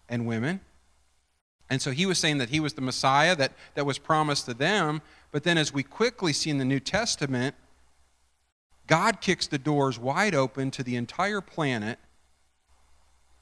[0.09, 0.59] and women.
[1.71, 4.55] And so he was saying that he was the Messiah that, that was promised to
[4.55, 5.03] them.
[5.31, 7.55] But then, as we quickly see in the New Testament,
[8.89, 12.01] God kicks the doors wide open to the entire planet.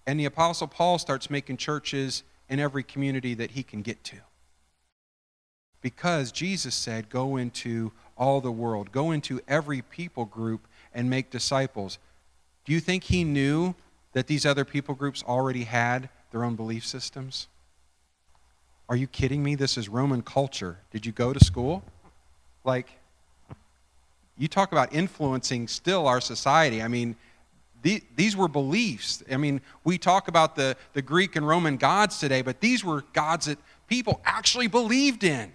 [0.06, 4.16] And the Apostle Paul starts making churches in every community that he can get to.
[5.84, 11.28] Because Jesus said, Go into all the world, go into every people group and make
[11.28, 11.98] disciples.
[12.64, 13.74] Do you think he knew
[14.14, 17.48] that these other people groups already had their own belief systems?
[18.88, 19.56] Are you kidding me?
[19.56, 20.78] This is Roman culture.
[20.90, 21.84] Did you go to school?
[22.64, 22.88] Like,
[24.38, 26.80] you talk about influencing still our society.
[26.80, 27.14] I mean,
[27.82, 29.22] the, these were beliefs.
[29.30, 33.04] I mean, we talk about the, the Greek and Roman gods today, but these were
[33.12, 35.52] gods that people actually believed in.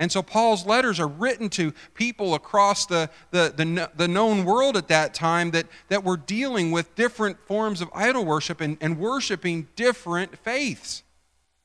[0.00, 4.76] And so Paul's letters are written to people across the, the, the, the, known world
[4.76, 8.98] at that time that, that were dealing with different forms of idol worship and, and
[8.98, 11.04] worshiping different faiths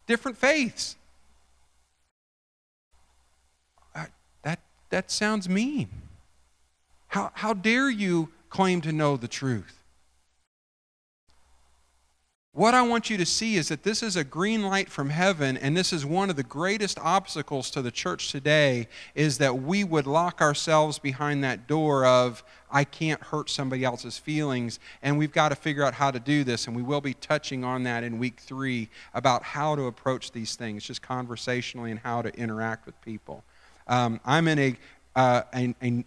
[0.05, 0.95] different faiths.
[3.93, 4.05] Uh,
[4.43, 5.89] that, that sounds mean.
[7.07, 9.79] How, how dare you claim to know the truth?
[12.55, 15.57] What I want you to see is that this is a green light from heaven,
[15.57, 19.83] and this is one of the greatest obstacles to the church today is that we
[19.83, 25.33] would lock ourselves behind that door of, I can't hurt somebody else's feelings, and we've
[25.33, 28.05] got to figure out how to do this, and we will be touching on that
[28.05, 32.85] in week three about how to approach these things, just conversationally, and how to interact
[32.85, 33.43] with people.
[33.85, 34.75] Um, I'm in a,
[35.13, 36.05] uh, a, a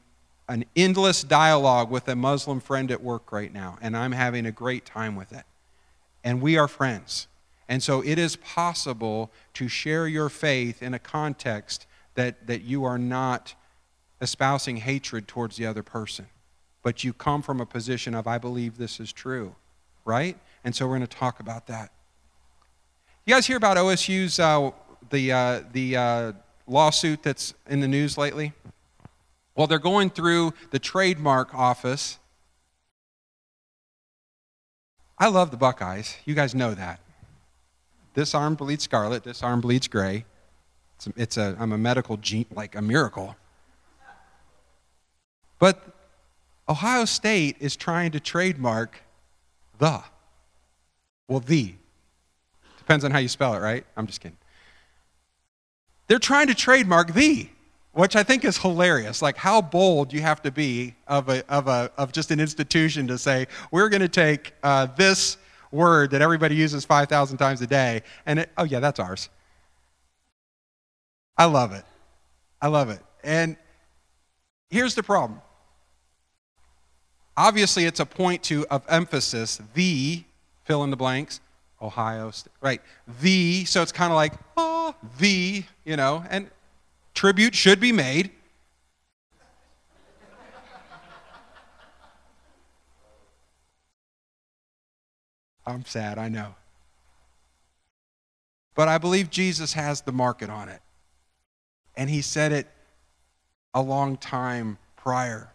[0.49, 4.51] an endless dialogue with a Muslim friend at work right now, and I'm having a
[4.51, 5.45] great time with it
[6.29, 7.27] and we are friends.
[7.71, 11.87] And so it is possible to share your faith in a context
[12.17, 13.55] that, that you are not
[14.21, 16.27] espousing hatred towards the other person,
[16.83, 19.55] but you come from a position of, I believe this is true,
[20.05, 20.37] right?
[20.64, 21.93] And so we're going to talk about that.
[23.25, 24.73] You guys hear about OSU's, uh,
[25.09, 26.33] the, uh, the uh,
[26.67, 28.53] lawsuit that's in the news lately?
[29.57, 32.19] Well, they're going through the trademark office
[35.18, 36.16] I love the Buckeyes.
[36.24, 37.00] You guys know that.
[38.14, 40.24] This arm bleeds scarlet, this arm bleeds gray.
[40.96, 43.37] It's a, it's a I'm a medical gene, like a miracle.
[45.59, 45.83] But
[46.68, 49.02] Ohio State is trying to trademark
[49.78, 50.02] the.
[51.26, 51.74] Well, the.
[52.78, 53.85] Depends on how you spell it, right?
[53.96, 54.38] I'm just kidding.
[56.07, 57.48] They're trying to trademark the
[57.99, 59.23] which I think is hilarious.
[59.23, 63.09] Like how bold you have to be of, a, of, a, of just an institution
[63.09, 65.37] to say, we're going to take uh, this
[65.73, 69.29] word that everybody uses 5,000 times a day, and it, oh, yeah, that's ours.
[71.37, 71.85] I love it.
[72.63, 73.01] I love it.
[73.25, 73.57] And
[74.71, 75.43] here's the problem.
[77.37, 80.23] Obviously, it's a point to of emphasis, the
[80.63, 81.41] fill in the blanks,
[81.83, 82.81] Ohio State, right?
[83.21, 86.49] The, so it's kind of like, oh, the, you know, and
[87.18, 88.31] tribute should be made.
[95.66, 96.54] I'm sad, I know.
[98.76, 100.81] But I believe Jesus has the market on it.
[101.96, 102.68] And he said it
[103.74, 105.50] a long time prior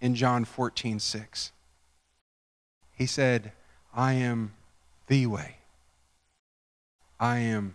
[0.00, 1.52] in John 14, 6.
[2.92, 3.52] He said,
[3.94, 4.54] I am
[5.08, 5.56] the way.
[7.20, 7.74] I am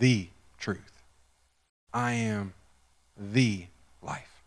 [0.00, 0.97] the truth.
[1.92, 2.54] I am
[3.16, 3.66] the
[4.02, 4.42] life.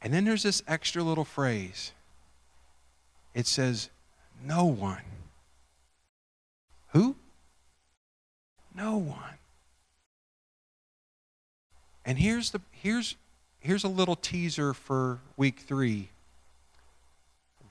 [0.00, 1.92] And then there's this extra little phrase.
[3.34, 3.90] It says,
[4.44, 5.02] No one.
[6.92, 7.16] Who?
[8.74, 9.38] No one.
[12.04, 13.16] And here's the here's
[13.60, 16.08] here's a little teaser for week 3.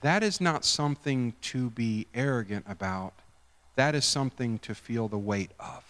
[0.00, 3.14] That is not something to be arrogant about.
[3.74, 5.87] That is something to feel the weight of.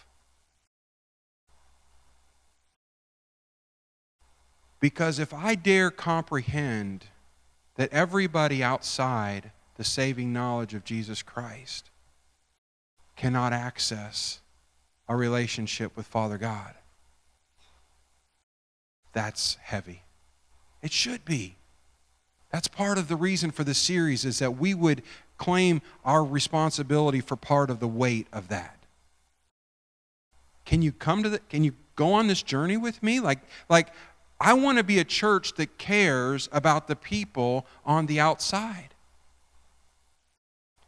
[4.81, 7.07] Because if I dare comprehend
[7.77, 11.91] that everybody outside the saving knowledge of Jesus Christ
[13.17, 14.41] cannot access
[15.09, 16.75] a relationship with Father God.
[19.13, 20.03] That's heavy.
[20.83, 21.57] It should be.
[22.51, 25.03] That's part of the reason for the series is that we would
[25.37, 28.77] claim our responsibility for part of the weight of that.
[30.65, 33.21] Can you come to the can you go on this journey with me?
[33.21, 33.89] Like like
[34.41, 38.95] I want to be a church that cares about the people on the outside.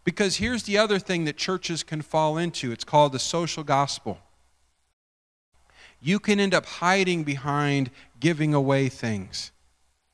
[0.05, 4.19] Because here's the other thing that churches can fall into it's called the social gospel.
[6.01, 7.91] You can end up hiding behind
[8.21, 9.51] giving away things.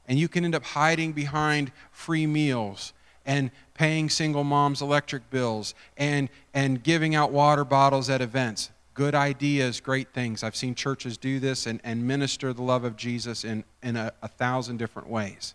[0.08, 2.92] And you can end up hiding behind free meals
[3.24, 8.70] and paying single moms electric bills and, and giving out water bottles at events.
[8.96, 10.42] Good ideas, great things.
[10.42, 14.10] I've seen churches do this and, and minister the love of Jesus in, in a,
[14.22, 15.54] a thousand different ways.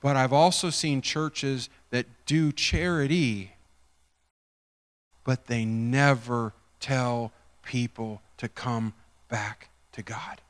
[0.00, 3.54] But I've also seen churches that do charity,
[5.24, 7.32] but they never tell
[7.64, 8.94] people to come
[9.28, 10.40] back to God.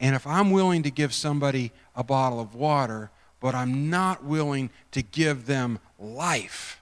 [0.00, 3.10] And if I'm willing to give somebody a bottle of water,
[3.40, 6.77] but I'm not willing to give them life,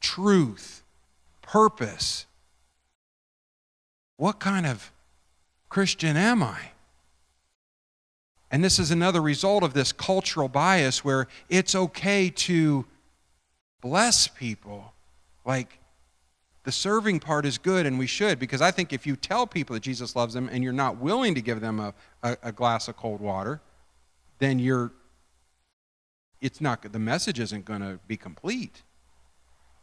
[0.00, 0.82] truth,
[1.42, 2.26] purpose,
[4.16, 4.92] what kind of
[5.68, 6.72] Christian am I?
[8.50, 12.84] And this is another result of this cultural bias where it's okay to
[13.80, 14.92] bless people.
[15.44, 15.78] Like
[16.64, 19.74] the serving part is good and we should, because I think if you tell people
[19.74, 22.88] that Jesus loves them and you're not willing to give them a, a, a glass
[22.88, 23.60] of cold water,
[24.38, 24.92] then you're
[26.40, 28.82] it's not the message isn't going to be complete.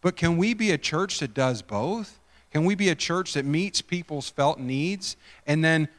[0.02, 2.20] But can we be a church that does both?
[2.52, 5.90] Can we be a church that meets people's felt needs and then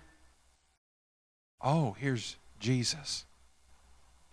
[1.60, 3.24] oh, here's Jesus.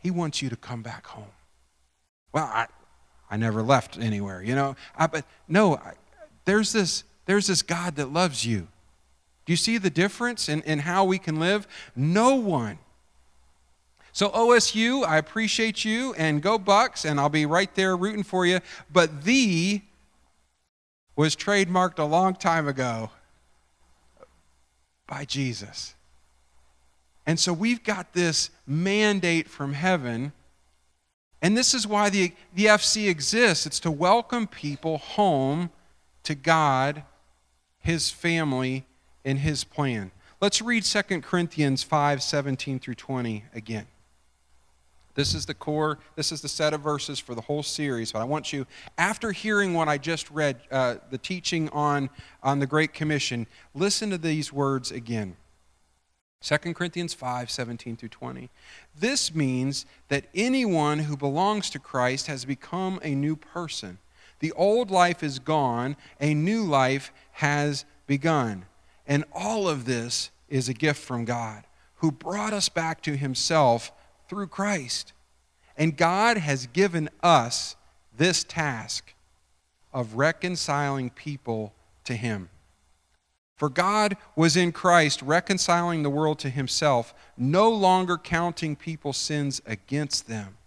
[0.02, 1.32] He wants you to come back home.
[2.32, 2.68] Well, I,
[3.30, 4.76] I never left anywhere, you know.
[4.96, 5.94] I, but no, I,
[6.46, 8.68] there's this there's this God that loves you.
[9.46, 11.68] Do you see the difference in, in how we can live?
[11.96, 12.78] No one.
[14.16, 18.46] So, OSU, I appreciate you, and go Bucks, and I'll be right there rooting for
[18.46, 18.62] you.
[18.90, 19.82] But the
[21.18, 23.10] was trademarked a long time ago
[25.06, 25.96] by Jesus.
[27.26, 30.32] And so we've got this mandate from heaven.
[31.42, 35.72] And this is why the, the FC exists it's to welcome people home
[36.24, 37.04] to God,
[37.80, 38.86] His family,
[39.26, 40.12] and His plan.
[40.40, 43.88] Let's read 2 Corinthians 5 17 through 20 again.
[45.16, 48.12] This is the core, this is the set of verses for the whole series.
[48.12, 52.10] But I want you, after hearing what I just read, uh, the teaching on,
[52.44, 55.38] on the Great Commission, listen to these words again.
[56.42, 58.50] 2 Corinthians 5 17 through 20.
[58.98, 63.98] This means that anyone who belongs to Christ has become a new person.
[64.40, 68.66] The old life is gone, a new life has begun.
[69.08, 71.64] And all of this is a gift from God,
[71.96, 73.92] who brought us back to himself
[74.36, 75.14] through Christ.
[75.78, 77.78] And God has given us
[78.18, 79.14] this task
[79.94, 81.74] of reconciling people
[82.04, 82.50] to him.
[83.56, 89.62] For God was in Christ reconciling the world to himself, no longer counting people's sins
[89.66, 90.58] against them.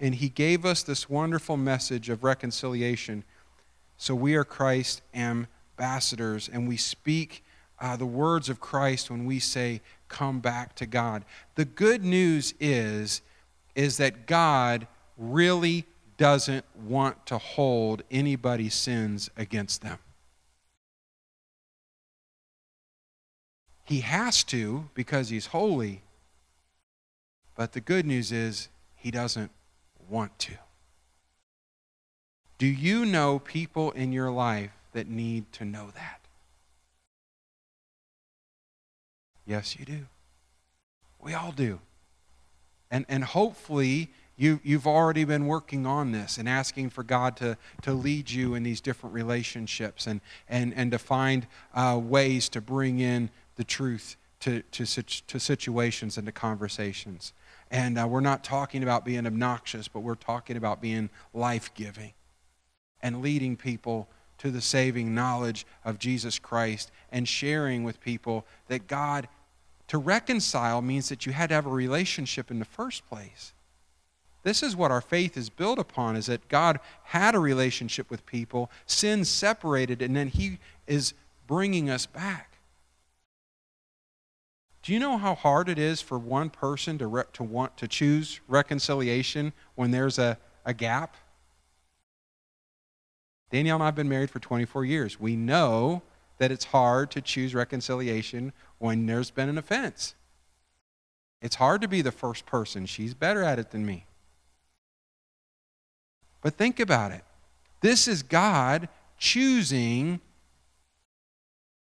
[0.00, 3.22] And he gave us this wonderful message of reconciliation.
[3.98, 7.44] So we are Christ ambassadors, and we speak
[7.80, 11.24] uh, the words of Christ when we say, Come back to God.
[11.54, 13.22] The good news is,
[13.74, 19.98] is that God really doesn't want to hold anybody's sins against them.
[23.84, 26.02] He has to because he's holy.
[27.56, 29.50] But the good news is he doesn't
[30.08, 30.54] want to.
[32.58, 36.19] Do you know people in your life that need to know that?
[39.50, 40.06] Yes, you do.
[41.18, 41.80] We all do.
[42.88, 47.58] And, and hopefully, you, you've already been working on this and asking for God to,
[47.82, 52.60] to lead you in these different relationships and, and, and to find uh, ways to
[52.60, 57.32] bring in the truth to, to, to situations and to conversations.
[57.72, 62.12] And uh, we're not talking about being obnoxious, but we're talking about being life giving
[63.02, 68.86] and leading people to the saving knowledge of Jesus Christ and sharing with people that
[68.86, 69.28] God,
[69.90, 73.52] to reconcile means that you had to have a relationship in the first place.
[74.44, 78.24] This is what our faith is built upon is that God had a relationship with
[78.24, 81.12] people, sin separated, and then He is
[81.48, 82.58] bringing us back.
[84.84, 87.88] Do you know how hard it is for one person to, re- to want to
[87.88, 91.16] choose reconciliation when there's a, a gap?
[93.50, 95.18] Danielle and I have been married for 24 years.
[95.18, 96.02] We know
[96.38, 100.14] that it's hard to choose reconciliation when there's been an offense.
[101.40, 102.86] It's hard to be the first person.
[102.86, 104.06] She's better at it than me.
[106.40, 107.22] But think about it.
[107.82, 110.20] This is God choosing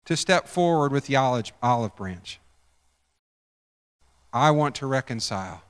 [0.05, 2.39] to step forward with the olive branch.
[4.33, 5.61] I want to reconcile.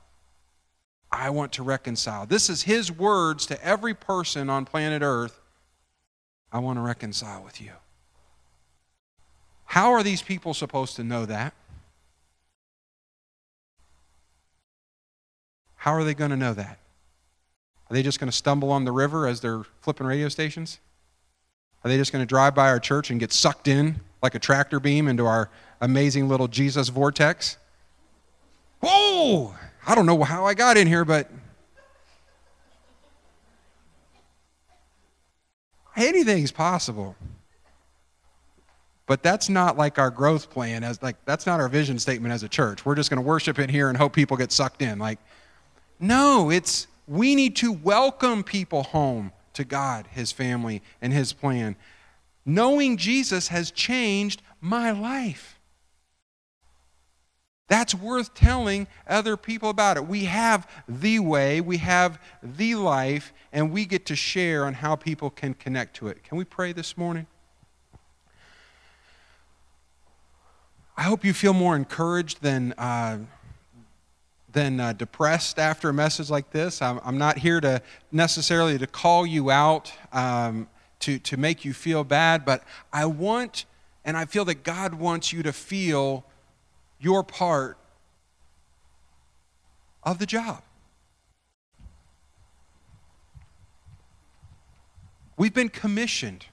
[1.10, 2.26] I want to reconcile.
[2.26, 5.40] This is his words to every person on planet Earth.
[6.52, 7.72] I want to reconcile with you.
[9.68, 11.52] How are these people supposed to know that?
[15.76, 16.78] How are they going to know that?
[17.90, 20.78] Are they just going to stumble on the river as they're flipping radio stations?
[21.84, 24.38] Are they just going to drive by our church and get sucked in like a
[24.38, 25.50] tractor beam into our
[25.82, 27.58] amazing little Jesus vortex?
[28.80, 29.54] Whoa!
[29.86, 31.30] I don't know how I got in here, but
[35.94, 37.16] anything's possible.
[39.08, 42.42] But that's not like our growth plan as like that's not our vision statement as
[42.42, 42.84] a church.
[42.84, 44.98] We're just going to worship in here and hope people get sucked in.
[44.98, 45.18] Like
[45.98, 51.74] no, it's we need to welcome people home to God, his family and his plan.
[52.44, 55.58] Knowing Jesus has changed my life.
[57.68, 60.06] That's worth telling other people about it.
[60.06, 64.96] We have the way, we have the life, and we get to share on how
[64.96, 66.24] people can connect to it.
[66.24, 67.26] Can we pray this morning?
[70.98, 73.18] I hope you feel more encouraged than, uh,
[74.50, 76.82] than uh, depressed after a message like this.
[76.82, 77.80] I'm, I'm, not here to
[78.10, 80.68] necessarily to call you out, um,
[80.98, 83.64] to, to make you feel bad, but I want,
[84.04, 86.24] and I feel that God wants you to feel
[86.98, 87.78] your part
[90.02, 90.64] of the job.
[95.36, 96.46] We've been commissioned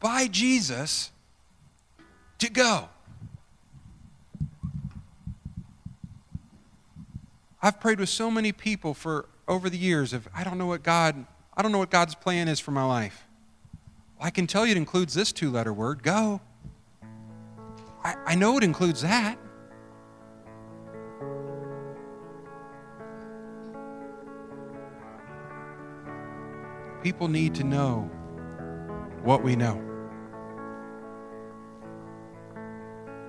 [0.00, 1.10] by Jesus
[2.38, 2.88] to go.
[7.62, 10.82] I've prayed with so many people for over the years of I don't know what
[10.82, 11.26] God
[11.56, 13.26] I don't know what God's plan is for my life.
[14.18, 16.40] Well, I can tell you it includes this two-letter word, go.
[18.04, 19.38] I, I know it includes that.
[27.02, 28.10] People need to know
[29.22, 29.95] what we know.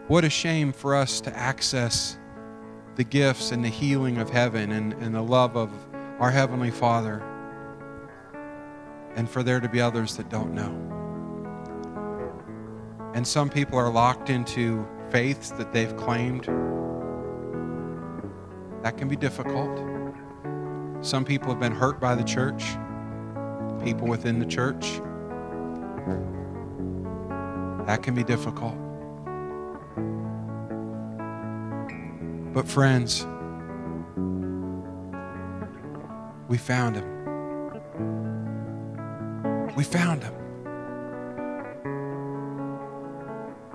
[0.07, 2.17] What a shame for us to access
[2.95, 5.69] the gifts and the healing of heaven and, and the love of
[6.17, 7.21] our Heavenly Father,
[9.17, 10.71] and for there to be others that don't know.
[13.13, 16.45] And some people are locked into faiths that they've claimed.
[18.83, 19.77] That can be difficult.
[21.01, 22.63] Some people have been hurt by the church,
[23.83, 25.01] people within the church.
[27.85, 28.86] That can be difficult.
[32.53, 33.25] But, friends,
[36.47, 37.17] we found him.
[39.75, 40.33] We found him.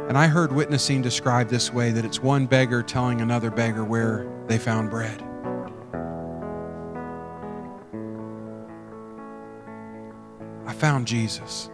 [0.09, 4.31] And I heard witnessing described this way that it's one beggar telling another beggar where
[4.47, 5.23] they found bread.
[10.67, 11.71] I found Jesus.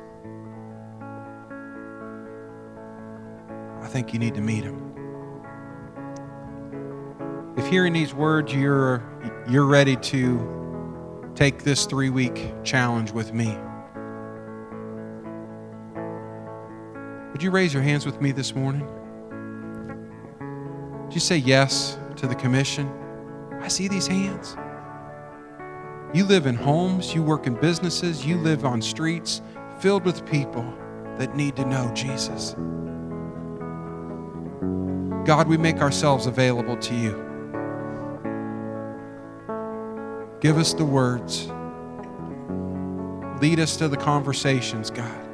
[3.81, 4.88] I think you need to meet him.
[7.71, 9.03] Hearing these words you're
[9.47, 13.55] you're ready to take this 3-week challenge with me.
[17.31, 18.87] Would you raise your hands with me this morning?
[21.05, 22.91] Would you say yes to the commission?
[23.61, 24.57] I see these hands.
[26.15, 29.43] You live in homes, you work in businesses, you live on streets
[29.79, 30.65] filled with people
[31.19, 32.55] that need to know Jesus.
[35.27, 37.29] God, we make ourselves available to you.
[40.41, 41.49] Give us the words.
[43.43, 45.25] Lead us to the conversations, God.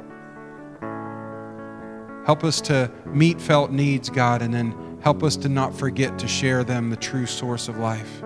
[2.25, 6.27] Help us to meet felt needs, God, and then help us to not forget to
[6.27, 8.21] share them the true source of life.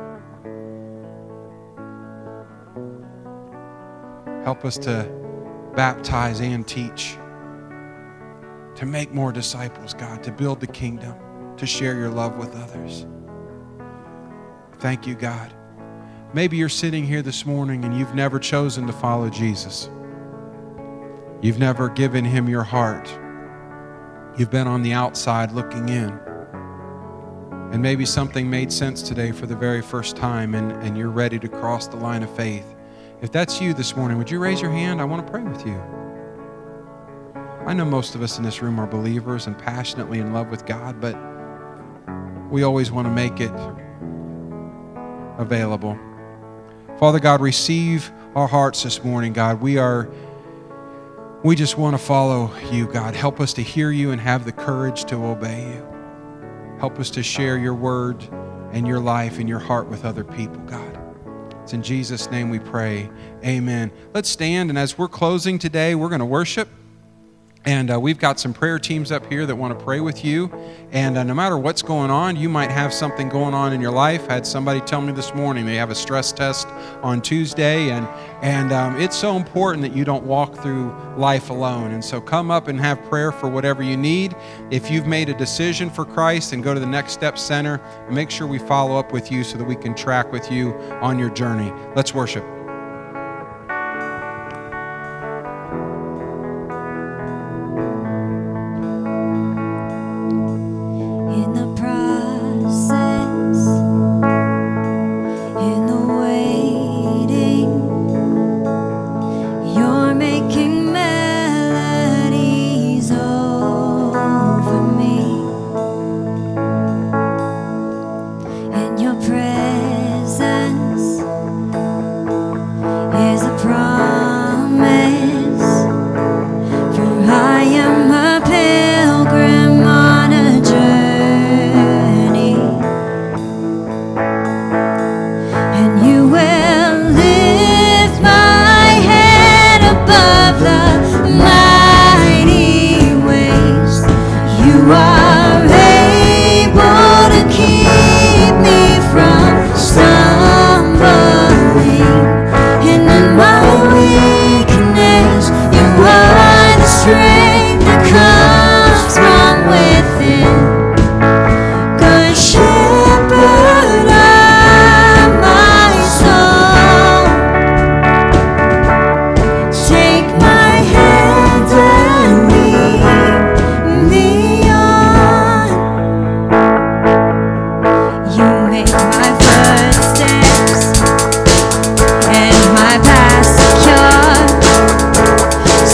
[4.45, 5.09] Help us to
[5.75, 7.17] baptize and teach,
[8.75, 11.13] to make more disciples, God, to build the kingdom,
[11.57, 13.05] to share your love with others.
[14.80, 15.53] Thank you, God.
[16.32, 19.89] Maybe you're sitting here this morning and you've never chosen to follow Jesus.
[21.41, 23.09] You've never given him your heart.
[24.38, 26.09] You've been on the outside looking in.
[27.71, 31.39] And maybe something made sense today for the very first time, and, and you're ready
[31.39, 32.75] to cross the line of faith
[33.21, 35.01] If that's you this morning, would you raise your hand?
[35.01, 35.77] I want to pray with you.
[37.65, 40.65] I know most of us in this room are believers and passionately in love with
[40.65, 41.17] God, but
[42.51, 43.51] we always want to make it
[45.38, 45.97] available.
[47.00, 49.62] Father God, receive our hearts this morning, God.
[49.62, 50.10] We are
[51.45, 53.16] we just want to follow you, God.
[53.16, 56.78] Help us to hear you and have the courage to obey you.
[56.78, 58.22] Help us to share your word
[58.74, 61.00] and your life and your heart with other people, God.
[61.64, 63.10] It's in Jesus' name we pray.
[63.45, 63.93] Amen.
[64.14, 66.68] Let's stand, and as we're closing today, we're going to worship.
[67.66, 70.49] And uh, we've got some prayer teams up here that want to pray with you.
[70.91, 73.91] And uh, no matter what's going on, you might have something going on in your
[73.91, 74.30] life.
[74.30, 76.68] I had somebody tell me this morning they have a stress test
[77.03, 78.07] on Tuesday, and
[78.41, 81.91] and um, it's so important that you don't walk through life alone.
[81.91, 84.36] And so come up and have prayer for whatever you need.
[84.72, 88.16] If you've made a decision for Christ, and go to the Next Step Center and
[88.16, 91.20] make sure we follow up with you so that we can track with you on
[91.20, 91.72] your journey.
[91.95, 92.59] Let's worship.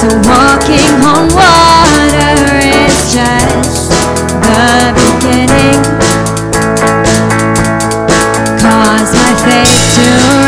[0.06, 3.90] So walking on water is just
[4.46, 5.82] the beginning.
[8.62, 10.45] Cause my faith to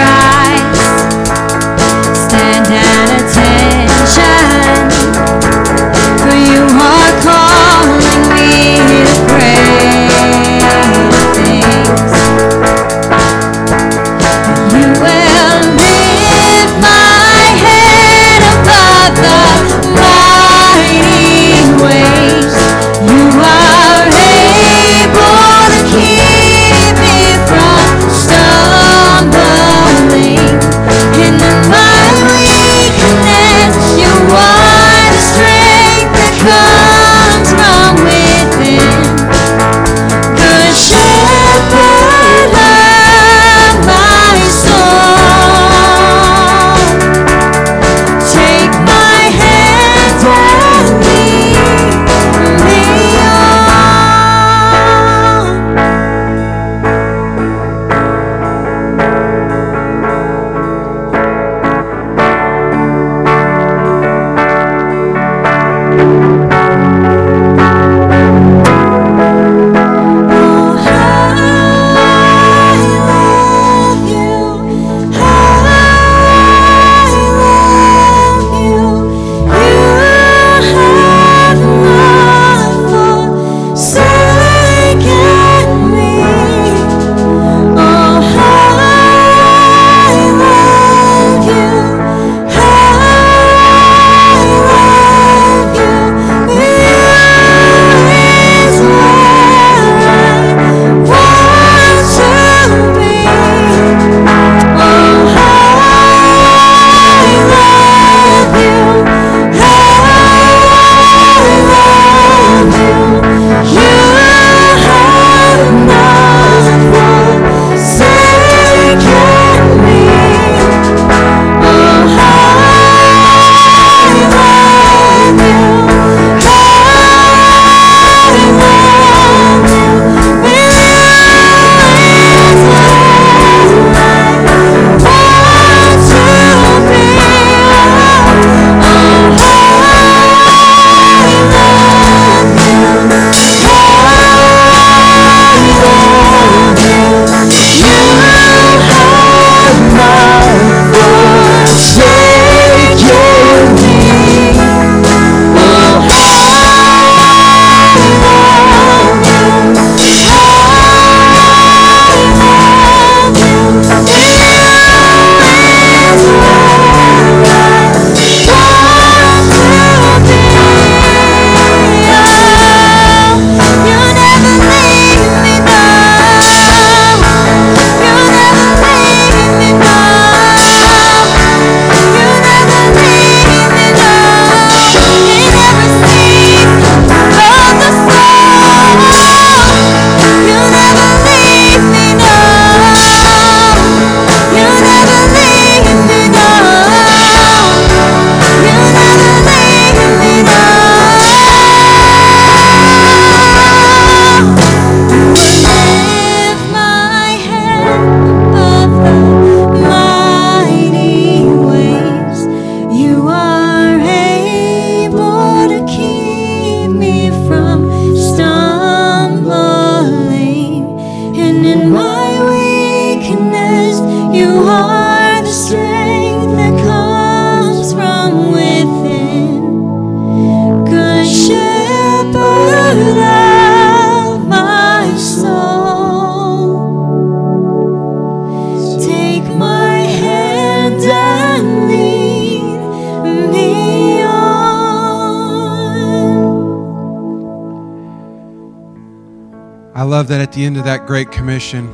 [250.57, 251.85] the end of that Great Commission,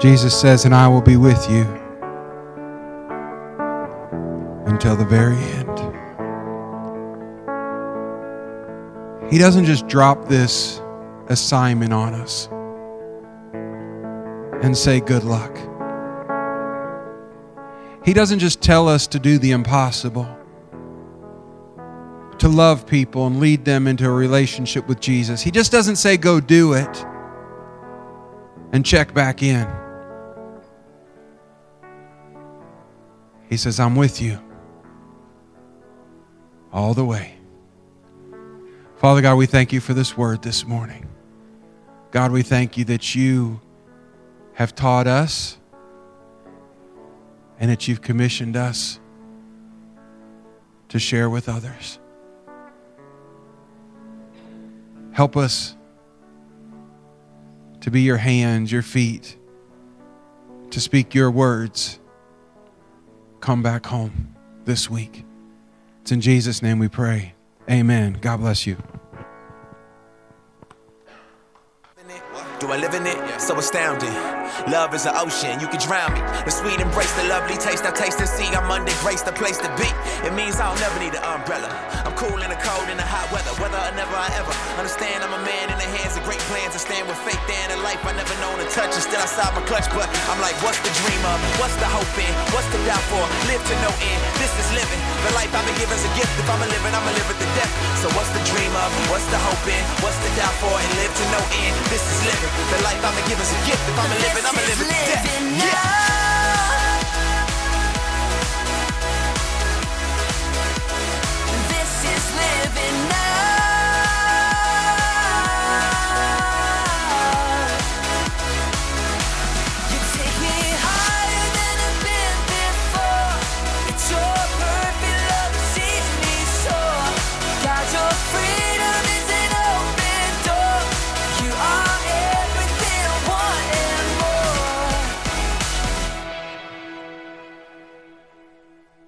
[0.00, 1.62] Jesus says, And I will be with you
[4.66, 5.78] until the very end.
[9.30, 10.80] He doesn't just drop this
[11.28, 12.48] assignment on us
[14.64, 15.56] and say, Good luck.
[18.04, 20.33] He doesn't just tell us to do the impossible,
[22.44, 25.40] to love people and lead them into a relationship with Jesus.
[25.40, 27.06] He just doesn't say, Go do it
[28.70, 29.66] and check back in.
[33.48, 34.38] He says, I'm with you
[36.70, 37.34] all the way.
[38.96, 41.08] Father God, we thank you for this word this morning.
[42.10, 43.58] God, we thank you that you
[44.52, 45.56] have taught us
[47.58, 49.00] and that you've commissioned us
[50.90, 52.00] to share with others.
[55.14, 55.76] Help us
[57.80, 59.36] to be your hands, your feet,
[60.70, 62.00] to speak your words.
[63.38, 64.34] Come back home
[64.64, 65.24] this week.
[66.02, 67.34] It's in Jesus' name we pray.
[67.70, 68.18] Amen.
[68.20, 68.76] God bless you.
[72.58, 73.40] Do I live in it?
[73.40, 74.43] So astounding.
[74.70, 76.20] Love is an ocean, you can drown me.
[76.44, 77.84] The sweet embrace, the lovely taste.
[77.84, 78.48] I taste and see.
[78.54, 79.88] I'm under grace, the place to be.
[80.24, 81.68] It means I'll never need an umbrella.
[82.06, 83.52] I'm cool in the cold, in the hot weather.
[83.60, 86.72] Whether or never I ever understand, I'm a man in the hands of great plans.
[86.72, 88.94] I stand with faith in a life I never known to touch.
[88.94, 91.36] And still outside my clutch, but I'm like, what's the dream of?
[91.60, 92.32] What's the hope in?
[92.54, 93.20] What's the doubt for?
[93.50, 94.20] Live to no end.
[94.40, 95.00] This is living.
[95.28, 96.32] The life I've been given is a gift.
[96.40, 97.72] If I'm a living, I'm a live at the death.
[98.00, 98.88] So what's the dream of?
[99.10, 99.82] What's the hope in?
[100.04, 100.72] What's the doubt for?
[100.72, 101.74] And live to no end.
[101.92, 102.52] This is living.
[102.72, 103.82] The life I've been given is a gift.
[103.88, 105.24] If I'm a living, I'm a live death.
[105.24, 106.13] living Yeah.